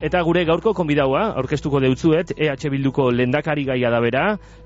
Eta 0.00 0.22
gure 0.24 0.46
gaurko 0.48 0.72
konbidaua, 0.72 1.26
aurkeztuko 1.36 1.76
deutzuet, 1.84 2.30
EH 2.32 2.70
Bilduko 2.72 3.10
lendakari 3.12 3.66
gaia 3.68 3.90
da 3.92 3.98
bera, 4.00 4.22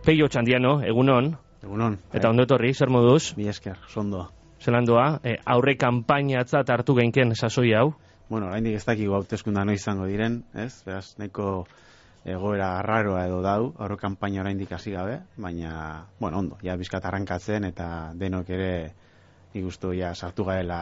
Peio 0.07 0.29
Txandiano, 0.31 0.77
egunon. 0.87 1.33
Egunon. 1.67 1.97
Eta 2.15 2.31
ondo 2.31 2.45
etorri, 2.47 2.71
zer 2.71 2.93
moduz? 2.95 3.33
Mi 3.35 3.49
esker, 3.51 3.81
sondoa. 3.91 4.29
Zelandoa, 4.63 5.09
e, 5.27 5.35
aurre 5.57 5.75
kanpainatzat 5.75 6.71
hartu 6.71 6.95
genken 7.01 7.35
sasoi 7.35 7.73
hau? 7.75 7.89
Bueno, 8.31 8.47
oraindik 8.47 8.79
ez 8.79 8.85
dakigu 8.87 9.17
hauteskunda 9.19 9.65
no 9.67 9.75
izango 9.75 10.07
diren, 10.07 10.45
ez? 10.55 10.71
Beraz, 10.87 11.17
nahiko 11.19 11.67
egoera 12.23 12.71
arraroa 12.79 13.27
edo 13.27 13.43
dau, 13.43 13.73
aurre 13.75 13.99
kanpaina 13.99 14.45
oraindik 14.45 14.71
hasi 14.79 14.95
gabe, 14.95 15.19
baina, 15.35 16.07
bueno, 16.21 16.45
ondo, 16.45 16.63
ja 16.63 16.79
bizkat 16.79 17.11
arrankatzen 17.11 17.67
eta 17.73 17.89
denok 18.23 18.55
ere 18.55 18.71
ikustu 19.53 19.97
ja 19.99 20.15
sartu 20.15 20.47
gaela 20.47 20.81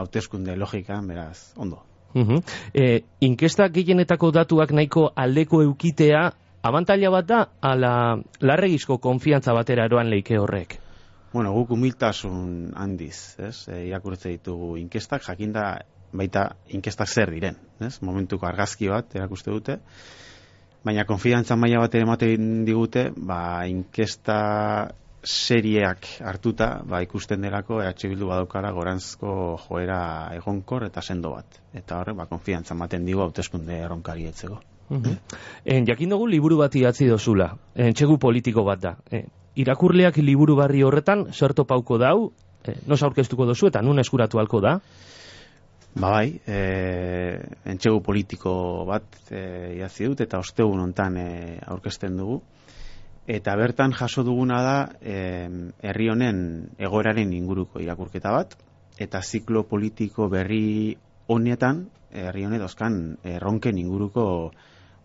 hauteskunde 0.00 0.56
logikan, 0.56 1.04
beraz, 1.12 1.52
ondo. 1.60 1.84
Uh 2.14 2.40
e, 2.74 3.02
inkesta 3.20 3.68
gehienetako 3.68 4.30
datuak 4.34 4.72
nahiko 4.72 5.10
aldeko 5.14 5.62
eukitea, 5.62 6.30
abantaila 6.62 7.10
bat 7.10 7.26
da, 7.26 7.40
ala 7.60 7.92
larregizko 8.40 8.98
konfiantza 8.98 9.54
batera 9.54 9.84
eroan 9.86 10.10
leike 10.10 10.38
horrek? 10.38 10.78
Bueno, 11.32 11.52
guk 11.54 11.70
humiltasun 11.76 12.72
handiz, 12.74 13.36
ez? 13.38 13.68
E, 13.68 13.84
irakurtze 13.86 14.32
ditugu 14.34 14.76
inkestak, 14.80 15.22
jakinda 15.22 15.84
baita 16.12 16.56
inkestak 16.74 17.08
zer 17.08 17.30
diren, 17.30 17.56
ez? 17.80 18.00
Momentuko 18.02 18.48
argazki 18.48 18.90
bat 18.90 19.14
erakuste 19.14 19.54
dute, 19.54 19.78
baina 20.84 21.04
konfiantza 21.06 21.56
maila 21.56 21.84
bat 21.84 21.94
ematen 21.94 22.64
digute, 22.66 23.10
ba, 23.14 23.66
inkesta 23.70 24.40
serieak 25.22 26.06
hartuta, 26.24 26.80
ba, 26.84 27.02
ikusten 27.04 27.42
delako 27.44 27.82
EH 27.84 28.08
Bildu 28.08 28.28
badaukara 28.30 28.70
gorantzko 28.72 29.32
joera 29.66 30.00
egonkor 30.36 30.86
eta 30.86 31.02
sendo 31.02 31.34
bat. 31.34 31.60
Eta 31.76 32.00
horre, 32.00 32.14
ba, 32.16 32.26
konfiantza 32.26 32.74
maten 32.74 33.04
digu 33.04 33.20
hauteskunde 33.20 33.78
erronkari 33.84 34.26
etzeko. 34.30 34.60
Mm 34.90 35.18
en, 35.64 35.84
jakin 35.86 36.10
dugu 36.10 36.26
liburu 36.26 36.56
bat 36.58 36.74
idatzi 36.74 37.06
dozula, 37.06 37.52
en, 37.74 37.92
txegu 37.94 38.16
politiko 38.18 38.64
bat 38.64 38.80
da. 38.80 38.94
En, 39.10 39.28
irakurleak 39.54 40.16
liburu 40.18 40.56
barri 40.56 40.82
horretan, 40.82 41.28
zerto 41.32 41.64
pauko 41.64 41.98
dau, 41.98 42.32
e, 42.64 42.74
nos 42.86 43.02
aurkeztuko 43.02 43.46
dozu 43.46 43.68
eta 43.68 43.82
nun 43.82 44.00
eskuratu 44.00 44.40
halko 44.40 44.60
da? 44.60 44.78
Ba 45.94 46.10
bai, 46.14 46.40
e, 46.46 46.58
entxegu 47.66 48.00
politiko 48.02 48.52
bat 48.88 49.04
e, 49.30 49.76
idatzi 49.76 50.08
dut 50.08 50.24
eta 50.26 50.38
ostegun 50.38 50.80
hontan 50.80 51.16
e, 51.18 51.28
aurkezten 51.66 52.16
dugu 52.16 52.40
eta 53.30 53.54
bertan 53.56 53.94
jaso 53.94 54.24
duguna 54.26 54.58
da 54.66 54.76
herri 55.00 56.08
honen 56.10 56.40
egoeraren 56.78 57.32
inguruko 57.36 57.78
irakurketa 57.82 58.32
bat 58.34 58.56
eta 58.98 59.22
ziklo 59.22 59.62
politiko 59.70 60.28
berri 60.28 60.96
honetan 61.30 61.84
herri 62.10 62.44
honet 62.44 62.60
dozkan 62.60 62.96
erronken 63.22 63.78
inguruko 63.78 64.24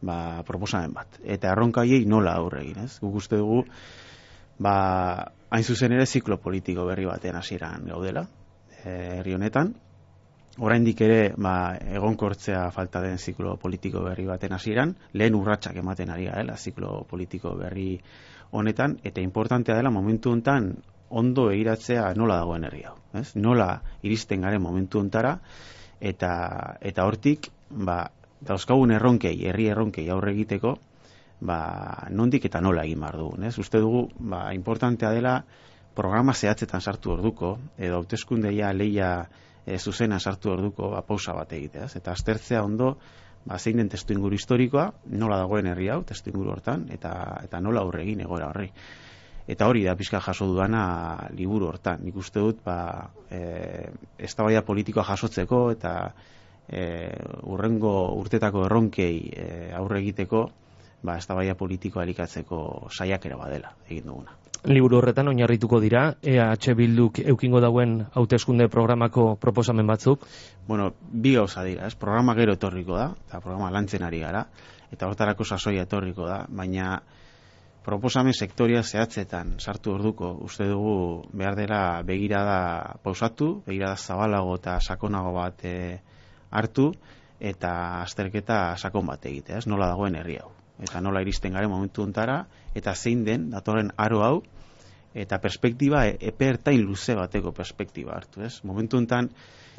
ba, 0.06 0.44
proposamen 0.48 0.94
bat. 0.94 1.20
Eta 1.24 1.52
erronkaiei 1.54 2.06
nola 2.10 2.36
aurre 2.40 2.64
egin, 2.64 2.86
ez? 2.86 2.98
Guk 3.02 3.20
uste 3.22 3.40
dugu, 3.42 3.64
ba, 4.62 4.76
hain 5.50 5.64
zuzen 5.64 5.96
ere 5.96 6.06
ziklo 6.06 6.38
politiko 6.42 6.86
berri 6.88 7.08
batean 7.10 7.40
hasieran 7.40 7.88
gaudela, 7.90 8.26
herri 8.86 9.36
honetan, 9.38 9.74
oraindik 10.60 11.02
ere 11.02 11.34
ba, 11.38 11.76
egonkortzea 11.76 12.70
falta 12.72 13.02
den 13.04 13.18
ziklo 13.18 13.58
politiko 13.58 14.04
berri 14.04 14.26
baten 14.26 14.54
hasieran 14.56 14.96
lehen 15.14 15.36
urratsak 15.36 15.76
ematen 15.82 16.10
ari 16.10 16.30
garela 16.30 16.56
ziklo 16.58 17.04
politiko 17.10 17.56
berri 17.60 18.00
honetan 18.52 19.00
eta 19.04 19.22
importantea 19.22 19.76
dela 19.76 19.92
momentu 19.92 20.32
hontan 20.32 20.76
ondo 21.10 21.50
egiratzea 21.52 22.14
nola 22.16 22.40
dagoen 22.42 22.64
herri 22.64 22.84
hau, 22.88 22.96
ez? 23.14 23.36
Nola 23.36 23.82
iristen 24.04 24.42
garen 24.42 24.62
momentu 24.62 25.00
hontara 25.00 25.38
eta 26.00 26.32
eta 26.82 27.06
hortik 27.06 27.50
ba 27.70 28.10
dauzkagun 28.46 28.92
erronkei, 28.92 29.36
herri 29.48 29.70
erronkei 29.72 30.10
aurre 30.10 30.32
egiteko 30.32 30.78
ba 31.42 32.08
nondik 32.10 32.46
eta 32.46 32.62
nola 32.62 32.86
egin 32.86 33.00
bar 33.04 33.18
dugu, 33.20 33.42
ez? 33.44 33.58
Uste 33.60 33.80
dugu 33.84 34.08
ba 34.20 34.54
importantea 34.54 35.12
dela 35.12 35.42
programa 35.96 36.34
zehatzetan 36.34 36.82
sartu 36.82 37.12
orduko 37.12 37.58
edo 37.78 38.00
hauteskundeia 38.00 38.74
leia 38.74 39.28
e, 39.66 39.78
zuzena 39.80 40.20
sartu 40.20 40.52
orduko 40.54 40.92
ba, 40.94 41.02
pausa 41.02 41.34
bat 41.34 41.54
egitea. 41.54 41.90
Eta 42.00 42.14
aztertzea 42.14 42.64
ondo, 42.64 42.96
ba, 43.46 43.58
zein 43.58 43.82
den 43.82 43.90
testu 43.90 44.16
inguru 44.16 44.38
historikoa, 44.38 44.92
nola 45.18 45.42
dagoen 45.44 45.72
herri 45.72 45.90
hau, 45.90 46.04
testu 46.04 46.32
inguru 46.34 46.56
hortan, 46.56 46.88
eta, 46.94 47.16
eta 47.44 47.62
nola 47.62 47.84
aurre 47.86 48.04
egin 48.06 48.24
egoera 48.26 48.52
horri. 48.54 48.70
Eta 49.48 49.68
hori 49.70 49.84
da 49.86 49.94
pizka 49.96 50.20
jaso 50.26 50.48
duana 50.50 50.86
liburu 51.38 51.68
hortan. 51.70 52.02
Nik 52.06 52.16
uste 52.18 52.42
dut, 52.42 52.64
ba, 52.66 53.10
e, 53.30 53.90
ez 54.18 54.34
politikoa 54.66 55.04
jasotzeko, 55.04 55.72
eta 55.72 56.14
e, 56.68 57.12
urrengo 57.44 58.16
urtetako 58.18 58.66
erronkei 58.66 59.30
e, 59.30 59.72
aurre 59.74 60.00
egiteko, 60.00 60.50
ba, 61.04 61.18
ez 61.18 61.56
politikoa 61.58 62.04
elikatzeko 62.04 62.90
saiakera 62.90 63.38
badela 63.38 63.76
egin 63.88 64.06
duguna 64.06 64.45
liburu 64.66 64.98
horretan 64.98 65.30
oinarrituko 65.30 65.80
dira 65.82 66.16
EH 66.26 66.74
Bilduk 66.78 67.20
eukingo 67.22 67.62
dauen 67.62 68.00
hauteskunde 68.14 68.68
programako 68.70 69.36
proposamen 69.42 69.86
batzuk? 69.88 70.26
Bueno, 70.68 70.94
bi 71.12 71.36
gauza 71.36 71.64
dira, 71.64 71.88
ez? 71.88 71.96
Programa 71.96 72.36
gero 72.36 72.56
etorriko 72.58 72.98
da, 72.98 73.12
eta 73.28 73.42
programa 73.44 73.70
lantzen 73.72 74.04
ari 74.04 74.24
gara, 74.24 74.46
eta 74.92 75.08
hortarako 75.08 75.46
sasoia 75.46 75.86
etorriko 75.86 76.26
da, 76.26 76.46
baina 76.50 76.98
proposamen 77.86 78.34
sektoria 78.34 78.82
zehatzetan 78.82 79.60
sartu 79.60 79.94
orduko, 79.94 80.32
uste 80.42 80.66
dugu 80.66 81.28
behar 81.34 81.56
dela 81.60 82.02
begirada 82.02 82.98
pausatu, 83.04 83.62
begirada 83.68 83.96
zabalago 83.96 84.58
eta 84.58 84.80
sakonago 84.82 85.36
bat 85.38 85.62
e, 85.66 85.78
hartu, 86.50 86.90
eta 87.40 88.02
azterketa 88.02 88.76
sakon 88.78 89.06
bat 89.14 89.26
egitea, 89.30 89.62
ez? 89.62 89.68
Nola 89.70 89.94
dagoen 89.94 90.18
herri 90.18 90.40
hau 90.42 90.56
eta 90.76 91.00
nola 91.00 91.22
iristen 91.24 91.54
garen 91.56 91.70
momentu 91.72 92.04
ontara, 92.04 92.42
eta 92.76 92.92
zein 92.96 93.24
den, 93.24 93.50
datorren 93.54 93.94
aro 93.96 94.22
hau, 94.26 94.44
eta 95.16 95.40
perspektiba 95.42 96.06
e, 96.08 96.18
epertain 96.28 96.82
luze 96.84 97.16
bateko 97.16 97.54
perspektiba 97.56 98.14
hartu, 98.18 98.44
ez? 98.44 98.60
Momentu 98.68 99.00
enten, 99.00 99.32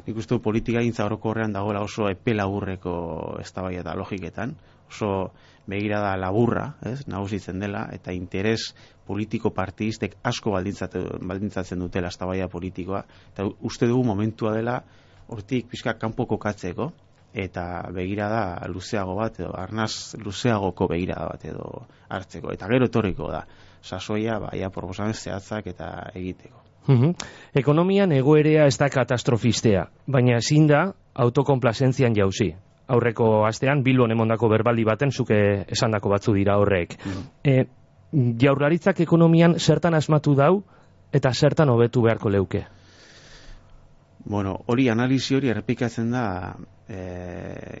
nik 0.07 0.17
uste 0.17 0.39
politika 0.43 0.81
gintza 0.81 1.05
horrean 1.05 1.53
dagoela 1.53 1.83
oso 1.85 2.09
epe 2.09 2.33
laburreko 2.33 3.37
eztabaia 3.43 3.85
eta 3.85 3.95
logiketan, 3.95 4.55
oso 4.89 5.31
begirada 5.67 6.15
laburra, 6.17 6.71
ez? 6.89 7.05
Nagusitzen 7.07 7.59
dela, 7.59 7.85
eta 7.93 8.15
interes 8.15 8.73
politiko 9.07 9.51
partidistek 9.53 10.17
asko 10.23 10.51
baldintzatzen 10.51 11.79
dutela 11.79 12.09
eztabaia 12.09 12.47
politikoa, 12.49 13.03
eta 13.33 13.45
uste 13.61 13.87
dugu 13.87 14.07
momentua 14.07 14.55
dela, 14.55 14.81
hortik 15.27 15.67
pixka 15.69 15.97
kanpo 15.99 16.25
kokatzeko, 16.25 16.91
eta 17.37 17.63
begirada 17.93 18.67
luzeago 18.73 19.15
bat 19.15 19.39
edo 19.39 19.53
arnaz 19.55 20.15
luzeagoko 20.23 20.87
begirada 20.89 21.27
bat 21.33 21.45
edo 21.45 21.87
hartzeko 22.09 22.53
eta 22.53 22.69
gero 22.71 22.89
etorriko 22.89 23.31
da 23.31 23.45
sasoia 23.81 24.39
baia 24.39 24.69
proposamen 24.73 25.13
zehatzak 25.13 25.67
eta 25.67 25.89
egiteko. 26.15 26.63
Ekonomian 27.55 28.13
egoerea 28.15 28.65
ez 28.67 28.77
da 28.79 28.87
katastrofistea, 28.89 29.87
baina 30.07 30.37
ezin 30.39 30.67
da 30.69 30.85
autokonplazentzian 31.15 32.15
jauzi. 32.15 32.53
Aurreko 32.87 33.43
astean 33.45 33.81
Bilbon 33.83 34.13
emondako 34.15 34.47
berbaldi 34.47 34.85
baten 34.87 35.11
zuke 35.11 35.39
esandako 35.67 36.13
batzu 36.13 36.33
dira 36.37 36.55
horrek. 36.61 36.95
E, 37.43 37.65
jaurlaritzak 38.39 39.01
ekonomian 39.03 39.57
zertan 39.59 39.97
asmatu 39.99 40.35
dau 40.35 40.63
eta 41.11 41.33
zertan 41.33 41.69
hobetu 41.69 42.05
beharko 42.07 42.31
leuke. 42.31 42.63
Bueno, 44.27 44.57
hori 44.67 44.89
analizi 44.91 45.37
hori 45.37 45.47
errepikatzen 45.47 46.09
da 46.11 46.23
e, 46.89 46.97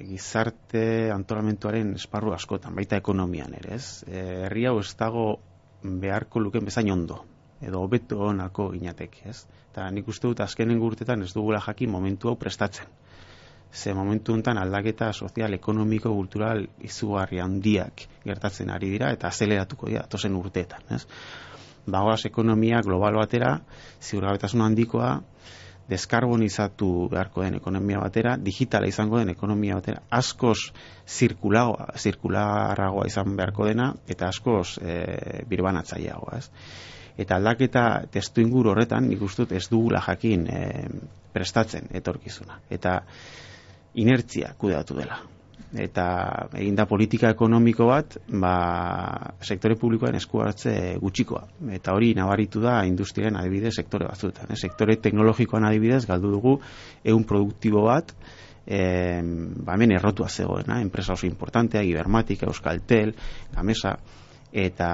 gizarte 0.07 0.83
antolamentuaren 1.11 1.89
esparru 1.99 2.31
askotan, 2.31 2.75
baita 2.77 2.99
ekonomian 3.01 3.57
ere, 3.57 3.75
ez? 3.75 4.05
E, 4.07 4.21
herri 4.45 4.63
hau 4.69 4.77
ez 4.79 4.93
dago 4.95 5.25
beharko 5.83 6.39
luken 6.39 6.63
bezain 6.69 6.91
ondo 6.93 7.19
edo 7.61 7.81
hobeto 7.83 8.21
onako 8.29 8.69
ginatek, 8.77 9.19
ez? 9.27 9.41
Eta 9.71 9.89
nik 9.91 10.07
uste 10.07 10.29
dut 10.29 10.45
azkenen 10.45 10.79
gurtetan 10.79 11.25
ez 11.25 11.33
dugula 11.33 11.59
jakin 11.65 11.91
momentu 11.91 12.31
hau 12.31 12.37
prestatzen. 12.39 12.87
Ze 13.73 13.93
momentu 13.93 14.31
honetan 14.31 14.57
aldaketa 14.57 15.11
sozial, 15.13 15.53
ekonomiko, 15.53 16.13
kultural 16.15 16.63
izugarri 16.79 17.41
handiak 17.43 18.05
gertatzen 18.23 18.71
ari 18.71 18.93
dira 18.93 19.11
eta 19.11 19.27
azeleratuko 19.27 19.89
dira 19.91 20.07
tozen 20.07 20.39
urteetan, 20.39 20.87
ez? 20.95 21.03
Bagoaz 21.87 22.25
ekonomia 22.27 22.79
global 22.83 23.19
batera, 23.19 23.57
ziurgabetasun 23.99 24.63
handikoa, 24.63 25.11
deskarbonizatu 25.89 27.07
beharko 27.11 27.43
den 27.45 27.57
ekonomia 27.59 28.01
batera, 28.03 28.35
digitala 28.37 28.89
izango 28.89 29.21
den 29.21 29.31
ekonomia 29.31 29.79
batera, 29.79 30.01
askoz 30.09 30.71
zirkulagoa, 31.07 31.93
zirkularragoa 31.97 33.07
izan 33.07 33.37
beharko 33.37 33.69
dena, 33.69 33.93
eta 34.07 34.27
askoz 34.27 34.77
e, 34.81 34.97
birbanatzaileagoa, 35.47 36.41
ez? 36.41 36.49
Eta 37.17 37.39
aldaketa 37.39 37.85
testu 38.13 38.43
inguru 38.43 38.75
horretan, 38.75 39.07
nik 39.09 39.23
ustut 39.25 39.55
ez 39.57 39.63
dugula 39.71 40.03
jakin 40.05 40.45
e, 40.51 40.61
prestatzen 41.33 41.89
etorkizuna. 41.97 42.59
Eta 42.69 42.99
inertzia 43.97 44.53
kudeatu 44.59 44.99
dela 44.99 45.17
eta 45.75 46.47
eginda 46.55 46.85
politika 46.87 47.29
ekonomiko 47.33 47.89
bat 47.89 48.17
ba, 48.39 48.53
sektore 49.43 49.75
publikoen 49.75 50.15
esku 50.15 50.39
hartze 50.39 50.73
gutxikoa. 51.01 51.43
Eta 51.75 51.95
hori 51.97 52.13
nabaritu 52.15 52.61
da 52.63 52.79
industriaren 52.87 53.35
adibidez 53.39 53.75
sektore 53.75 54.07
batzuetan. 54.07 54.53
Eh? 54.53 54.59
Sektore 54.59 54.95
teknologikoan 55.03 55.67
adibidez 55.67 56.05
galdu 56.07 56.31
dugu 56.31 56.57
egun 57.03 57.27
produktibo 57.27 57.83
bat 57.89 58.13
e, 58.67 58.79
ba 59.63 59.75
hemen 59.75 59.95
errotua 59.95 60.29
zegoena, 60.29 60.81
enpresa 60.81 61.13
oso 61.13 61.27
importantea, 61.27 61.83
Ibermatik, 61.83 62.43
Euskaltel, 62.47 63.13
Gamesa, 63.55 63.97
eta 64.51 64.89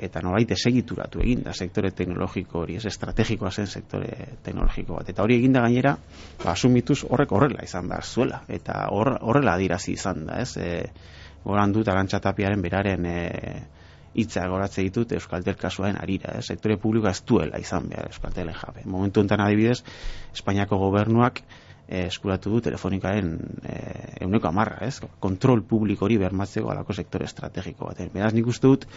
eta 0.00 0.22
nolait 0.24 0.50
esegituratu 0.56 1.20
egin 1.24 1.42
da 1.44 1.52
sektore 1.52 1.90
teknologiko 1.96 2.62
hori, 2.64 2.76
ez 2.80 2.86
estrategikoa 2.90 3.50
zen 3.50 3.68
sektore 3.68 4.12
teknologiko 4.44 4.96
bat. 4.98 5.10
Eta 5.12 5.22
hori 5.22 5.36
eginda 5.40 5.62
gainera, 5.66 5.96
ba, 6.44 6.52
asumituz 6.52 7.02
horrek 7.08 7.32
horrela 7.36 7.64
izan 7.66 7.88
behar 7.88 8.06
zuela, 8.06 8.42
eta 8.48 8.86
horrela 8.94 9.54
adirazi 9.54 9.92
izan 9.98 10.24
da, 10.26 10.40
ez? 10.40 10.56
E, 10.56 10.70
goran 11.44 11.72
dut 11.72 11.88
arantxatapiaren 11.88 12.62
beraren 12.62 13.06
e, 13.08 13.20
hitza 14.14 14.46
goratze 14.50 14.82
ditut 14.82 15.12
Euskaltel 15.14 15.56
kasuaren 15.58 15.98
arira, 16.00 16.34
eh? 16.36 16.42
sektore 16.42 16.76
publikoa 16.82 17.12
ez 17.14 17.22
duela 17.26 17.60
izan 17.62 17.88
behar 17.90 18.10
Euskaltelen 18.10 18.56
jabe. 18.58 18.84
Momentu 18.90 19.22
enten 19.22 19.42
adibidez, 19.42 19.80
Espainiako 20.34 20.78
gobernuak 20.82 21.42
eh, 21.86 22.06
eskuratu 22.06 22.56
du 22.56 22.62
telefonikaren 22.66 23.36
eh, 23.62 24.24
euneko 24.26 24.50
amarra, 24.50 24.80
ez? 24.86 24.98
Kontrol 25.22 25.62
publiko 25.62 26.08
hori 26.08 26.18
bermatzeko 26.18 26.72
alako 26.72 26.96
sektore 26.96 27.28
estrategiko 27.30 27.90
bat. 27.90 28.02
Beraz 28.14 28.32
nik 28.34 28.50
uste 28.50 28.66
dut, 28.66 28.88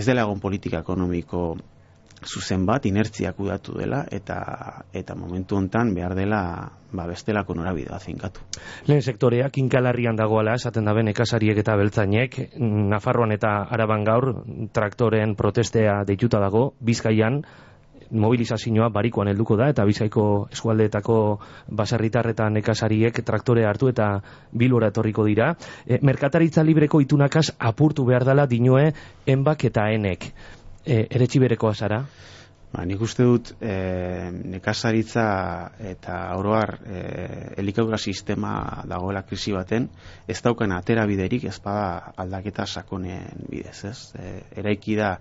ez 0.00 0.08
dela 0.08 0.24
egon 0.26 0.40
politika 0.40 0.80
ekonomiko 0.80 1.44
zuzen 2.26 2.66
bat 2.68 2.84
inertziak 2.84 3.38
udatu 3.40 3.78
dela 3.78 4.02
eta 4.12 4.36
eta 4.92 5.14
momentu 5.16 5.56
hontan 5.56 5.94
behar 5.94 6.14
dela 6.14 6.40
ba 6.92 7.06
bestelako 7.06 7.54
norabidea 7.54 7.98
zinkatu. 7.98 8.40
Lehen 8.86 9.02
sektoreak 9.02 9.56
inkalarrian 9.58 10.16
dagoela 10.16 10.54
esaten 10.54 10.84
da 10.84 10.92
ekasariek 10.92 11.58
eta 11.58 11.76
beltzainek 11.76 12.58
Nafarroan 12.58 13.32
eta 13.32 13.66
Araban 13.70 14.04
gaur 14.04 14.44
traktoren 14.72 15.34
protestea 15.36 16.04
deituta 16.04 16.40
dago 16.40 16.74
Bizkaian 16.80 17.42
mobilizazioa 18.10 18.88
barikoan 18.90 19.30
helduko 19.30 19.56
da 19.56 19.68
eta 19.70 19.84
Bizkaiko 19.86 20.24
eskualdeetako 20.52 21.16
baserritarretan 21.80 22.58
nekasariek 22.58 23.22
traktore 23.26 23.66
hartu 23.66 23.90
eta 23.92 24.10
bilora 24.52 24.90
etorriko 24.90 25.24
dira. 25.28 25.54
E, 25.86 26.00
merkataritza 26.02 26.64
libreko 26.66 27.00
itunakas 27.00 27.52
apurtu 27.58 28.04
behar 28.08 28.24
dela 28.24 28.46
dinoe 28.50 28.90
enbak 29.26 29.64
eta 29.70 29.90
enek 29.94 30.30
e, 30.84 31.06
ere 31.08 31.26
txiberekoa 31.26 31.74
zara? 31.74 32.04
Ba, 32.70 32.84
nik 32.86 33.00
uste 33.02 33.24
dut 33.26 33.48
e, 33.58 33.72
nekazaritza 34.30 35.24
eta 35.90 36.18
oroar 36.38 36.76
e, 36.86 37.00
elikadura 37.58 37.98
sistema 37.98 38.52
dagoela 38.86 39.24
krisi 39.26 39.50
baten, 39.50 39.88
ez 40.30 40.38
daukan 40.44 40.76
atera 40.76 41.06
biderik 41.10 41.48
ez 41.50 41.56
bada 41.64 42.12
aldaketa 42.22 42.68
sakonen 42.70 43.42
bidez, 43.50 43.80
ez? 43.90 43.98
E, 44.14 44.36
eraiki 44.62 44.94
da 45.00 45.16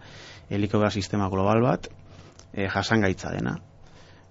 elikadura 0.54 0.92
sistema 0.94 1.30
global 1.34 1.64
bat, 1.66 1.90
e, 2.54 2.68
jasangaitza 2.68 3.32
dena, 3.34 3.56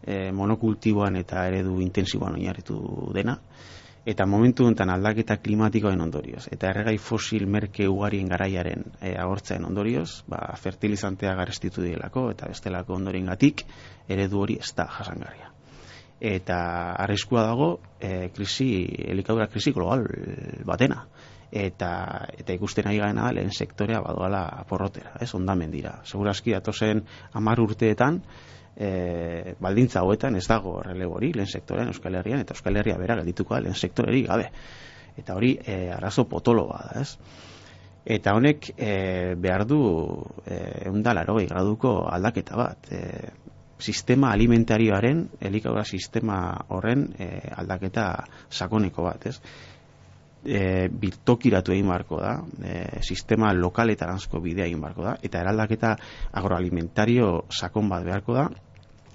e, 0.03 0.31
monokultiboan 0.33 1.17
eta 1.21 1.47
eredu 1.49 1.81
intensiboan 1.85 2.39
oinarritu 2.39 2.79
dena, 3.15 3.39
eta 4.09 4.25
momentu 4.27 4.65
honetan 4.65 4.91
aldaketa 4.91 5.37
klimatikoen 5.43 6.01
ondorioz 6.01 6.47
eta 6.55 6.71
erregai 6.71 6.97
fosil 7.03 7.45
merke 7.47 7.89
ugarien 7.89 8.31
garaiaren 8.31 8.87
e, 9.01 9.13
agortzaen 9.13 9.67
ondorioz, 9.69 10.23
ba, 10.31 10.41
fertilizantea 10.57 11.35
garestitu 11.37 11.85
dielako 11.85 12.31
eta 12.33 12.49
bestelako 12.49 12.97
ondorien 12.97 13.29
gatik, 13.29 13.67
eredu 14.09 14.41
hori 14.45 14.59
ez 14.63 14.73
da 14.77 14.89
jasangarria. 14.99 15.53
Eta 16.19 16.59
arriskua 16.99 17.45
dago 17.47 17.69
e, 18.01 18.31
krisi, 18.35 18.71
elikadura 19.13 19.47
krisi 19.53 19.73
global 19.77 20.07
batena. 20.67 21.05
Eta, 21.49 22.29
eta 22.37 22.53
ikusten 22.53 22.91
ari 22.91 22.99
gaena 23.01 23.31
lehen 23.33 23.51
sektorea 23.53 24.03
badoala 24.05 24.43
porrotera, 24.69 25.15
ez? 25.21 25.31
Ondamen 25.35 25.71
dira. 25.73 25.95
Segurazki 26.05 26.53
datozen 26.53 27.01
amar 27.41 27.61
urteetan, 27.61 28.21
e, 28.79 29.55
baldintza 29.61 30.01
hauetan 30.01 30.37
ez 30.39 30.47
dago 30.49 30.79
relebo 30.85 31.19
hori 31.19 31.33
lehen 31.35 31.51
sektorean 31.51 31.91
Euskal 31.93 32.19
Herrian 32.21 32.45
eta 32.45 32.55
Euskal 32.55 32.79
Herria 32.79 32.99
bera 33.01 33.19
geldituko 33.19 33.57
da 33.57 33.63
lehen 33.65 33.75
sektoreri 33.77 34.23
gabe. 34.29 34.51
Eta 35.19 35.35
hori 35.35 35.57
e, 35.65 35.89
arazo 35.91 36.29
potolo 36.31 36.69
bada 36.69 37.01
ez? 37.03 37.17
Eta 38.09 38.35
honek 38.39 38.71
e, 38.77 38.93
behar 39.37 39.67
du 39.69 39.81
e, 40.47 40.59
eundalaro 40.89 41.35
graduko 41.41 41.95
aldaketa 42.09 42.57
bat. 42.57 42.93
E, 42.93 43.33
sistema 43.79 44.33
alimentarioaren 44.35 45.27
elikadura 45.41 45.85
sistema 45.85 46.39
horren 46.75 47.09
e, 47.19 47.29
aldaketa 47.57 48.09
sakoneko 48.51 49.05
bat 49.07 49.27
ez 49.31 49.37
e, 50.49 50.89
birtokiratu 50.89 51.75
egin 51.75 51.91
barko 51.93 52.21
da, 52.23 52.39
e, 52.65 53.03
sistema 53.03 53.53
lokaletaranzko 53.57 54.41
bidea 54.41 54.67
egin 54.67 54.81
barko 54.81 55.05
da, 55.05 55.19
eta 55.23 55.43
eraldaketa 55.45 55.95
agroalimentario 56.41 57.45
sakon 57.53 57.89
bat 57.93 58.07
beharko 58.09 58.37
da, 58.39 58.49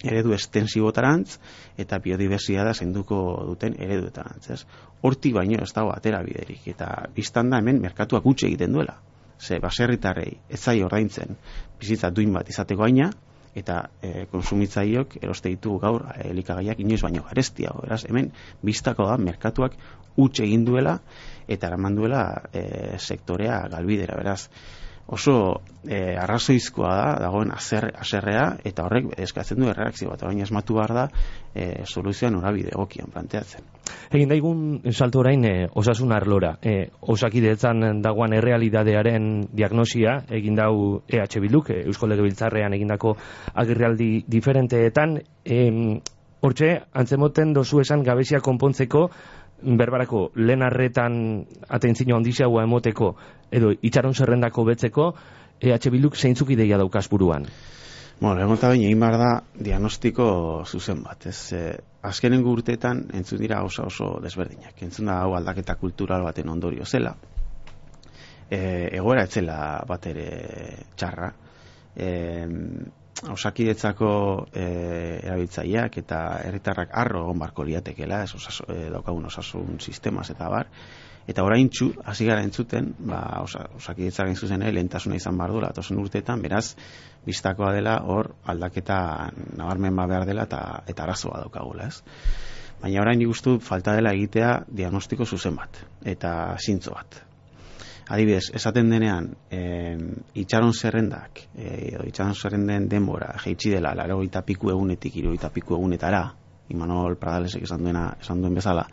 eredu 0.04 0.34
estensibotarantz 0.36 1.38
eta 1.80 2.00
biodibertsitatea 2.04 2.76
zenduko 2.86 3.20
duten 3.48 3.78
ereduetarantz, 3.80 4.50
ez? 4.52 4.62
Hortik 5.02 5.36
baino 5.38 5.62
ez 5.64 5.72
dago 5.76 5.94
atera 5.96 6.22
biderik 6.28 6.68
eta 6.76 6.90
biztan 7.16 7.52
da 7.54 7.62
hemen 7.64 7.82
merkatuak 7.82 8.24
gutxi 8.24 8.50
egiten 8.50 8.76
duela. 8.76 9.00
Ze 9.40 9.60
baserritarrei 9.64 10.32
ez 10.50 10.60
zai 10.60 10.82
ordaintzen 10.84 11.38
bizitza 11.80 12.12
duin 12.12 12.34
bat 12.36 12.50
izateko 12.50 12.84
aina 12.84 13.10
eta 13.56 13.90
e, 14.02 14.26
konsumitzaileok 14.32 15.18
eroste 15.22 15.52
ditugu 15.54 15.80
gaur 15.80 16.08
elikagaiak 16.26 16.80
inoiz 16.82 17.02
baino 17.04 17.24
garestiago, 17.28 17.84
beraz 17.86 18.04
hemen 18.10 18.32
biztako 18.66 19.06
da 19.08 19.18
merkatuak 19.22 19.78
huts 20.15 20.44
egin 20.45 20.65
duela 20.65 21.00
eta 21.48 21.68
eraman 21.68 21.95
duela 21.95 22.24
e, 22.54 22.98
sektorea 22.98 23.63
galbidera, 23.71 24.15
beraz 24.18 24.48
oso 25.06 25.62
e, 25.83 26.15
arrazoizkoa 26.15 26.92
da, 26.95 27.07
dagoen 27.25 27.51
azer, 27.51 27.89
aserrea, 28.00 28.45
eta 28.63 28.86
horrek 28.86 29.10
eskatzen 29.19 29.60
du 29.60 29.68
erreakzio 29.68 30.10
bat, 30.10 30.24
orain 30.24 30.39
esmatu 30.45 30.77
behar 30.77 30.94
da 30.95 31.04
e, 31.54 31.83
soluzioa 31.83 32.31
norabide 32.31 32.71
egokian 32.71 33.12
planteatzen. 33.12 33.68
Egin 34.13 34.31
daigun 34.31 34.80
salto 34.94 35.19
orain 35.19 35.44
e, 35.45 35.54
osasun 35.75 36.15
arlora, 36.15 36.56
e, 36.63 36.88
osakidetzan 37.01 38.01
dagoan 38.01 38.38
errealidadearen 38.39 39.50
diagnosia, 39.51 40.21
egin 40.31 40.56
dau 40.56 41.04
EH 41.07 41.44
Bilduk, 41.44 41.74
e, 41.75 41.83
Eusko 41.83 42.07
Legebiltzarrean 42.07 42.80
egindako 42.80 43.18
agirrealdi 43.54 44.12
diferenteetan, 44.27 45.19
e, 45.44 45.62
hortxe, 46.44 46.74
antzemoten 47.00 47.54
dozu 47.56 47.80
esan 47.83 48.04
gabezia 48.04 48.39
konpontzeko, 48.44 49.10
berbarako 49.63 50.31
lehen 50.36 50.62
arretan 50.62 51.45
atentzio 51.69 52.15
handizagoa 52.15 52.63
emoteko 52.63 53.15
edo 53.51 53.71
itxaron 53.81 54.13
zerrendako 54.13 54.65
betzeko 54.65 55.13
EH 55.62 55.89
Bilduk 55.92 56.18
zeintzuk 56.18 56.50
ideia 56.51 56.77
daukaz 56.77 57.07
buruan? 57.10 57.48
Bueno, 58.19 58.42
egon 58.42 58.57
eta 58.57 58.69
egin 58.75 59.00
da 59.00 59.44
diagnostiko 59.56 60.63
zuzen 60.65 61.04
bat. 61.04 61.25
Ez, 61.25 61.54
eh, 61.54 61.77
azkenen 62.01 62.45
urteetan 62.45 63.07
entzun 63.13 63.39
dira 63.39 63.63
oso 63.63 63.88
oso 63.88 64.19
desberdinak. 64.21 64.81
Entzun 64.81 65.06
da 65.06 65.21
hau 65.21 65.36
aldaketa 65.36 65.75
kultural 65.75 66.24
baten 66.24 66.50
ondorio 66.50 66.86
zela. 66.86 67.15
E, 68.50 68.89
egoera 68.92 69.24
etzela 69.24 69.58
bat 69.88 70.05
ere 70.08 70.27
txarra. 70.96 71.32
E, 71.96 72.10
osakidetzako 73.29 74.10
e, 74.51 74.65
erabiltzaileak 75.24 75.98
eta 76.01 76.20
herritarrak 76.43 76.93
arro 77.03 77.24
egon 77.25 77.39
barko 77.39 77.65
liatekela, 77.67 78.24
ez 78.24 78.36
osasun, 78.36 78.70
e, 78.74 78.89
daukagun 78.93 79.25
osasun 79.29 79.79
sistemas 79.79 80.29
eta 80.34 80.50
bar, 80.51 80.70
eta 81.27 81.43
orain 81.46 81.70
txu, 81.70 81.91
hasi 82.05 82.27
gara 82.27 82.43
entzuten, 82.43 82.93
ba, 83.08 83.22
osa, 83.43 83.67
osakidetzak 83.77 84.34
zuzen 84.36 84.65
lehentasuna 84.65 85.15
izan 85.15 85.38
bar 85.38 85.53
duela, 85.55 85.72
tosen 85.74 86.00
urteetan, 86.01 86.41
beraz, 86.41 86.75
biztakoa 87.25 87.72
dela, 87.75 88.00
hor, 88.03 88.34
aldaketa 88.43 88.98
nabarmen 89.58 89.96
ba 89.96 90.08
behar 90.08 90.25
dela, 90.27 90.48
eta, 90.50 90.63
eta 90.88 91.03
arazoa 91.03 91.43
daukagula, 91.46 91.88
ez? 91.88 92.01
Baina 92.82 93.01
orain 93.01 93.22
ikustu 93.22 93.60
falta 93.63 93.93
dela 93.96 94.12
egitea 94.12 94.65
diagnostiko 94.67 95.25
zuzen 95.25 95.55
bat, 95.55 95.86
eta 96.03 96.58
zintzo 96.60 96.98
bat 96.98 97.24
adibidez, 98.10 98.51
esaten 98.55 98.89
denean 98.89 99.29
e, 99.51 99.98
itxaron 100.43 100.74
zerrendak 100.74 101.43
e, 101.55 101.95
itxaron 102.07 102.36
zerrenden 102.36 102.89
denbora 102.89 103.33
jeitsi 103.43 103.72
dela, 103.72 103.93
laro 103.95 104.22
piku 104.45 104.69
egunetik 104.69 105.15
iro 105.15 105.33
piku 105.53 105.75
egunetara 105.75 106.33
Imanol 106.69 107.17
Pradalesek 107.17 107.63
esan, 107.63 107.83
duena, 107.83 108.15
esan 108.22 108.41
duen 108.41 108.53
bezala 108.55 108.88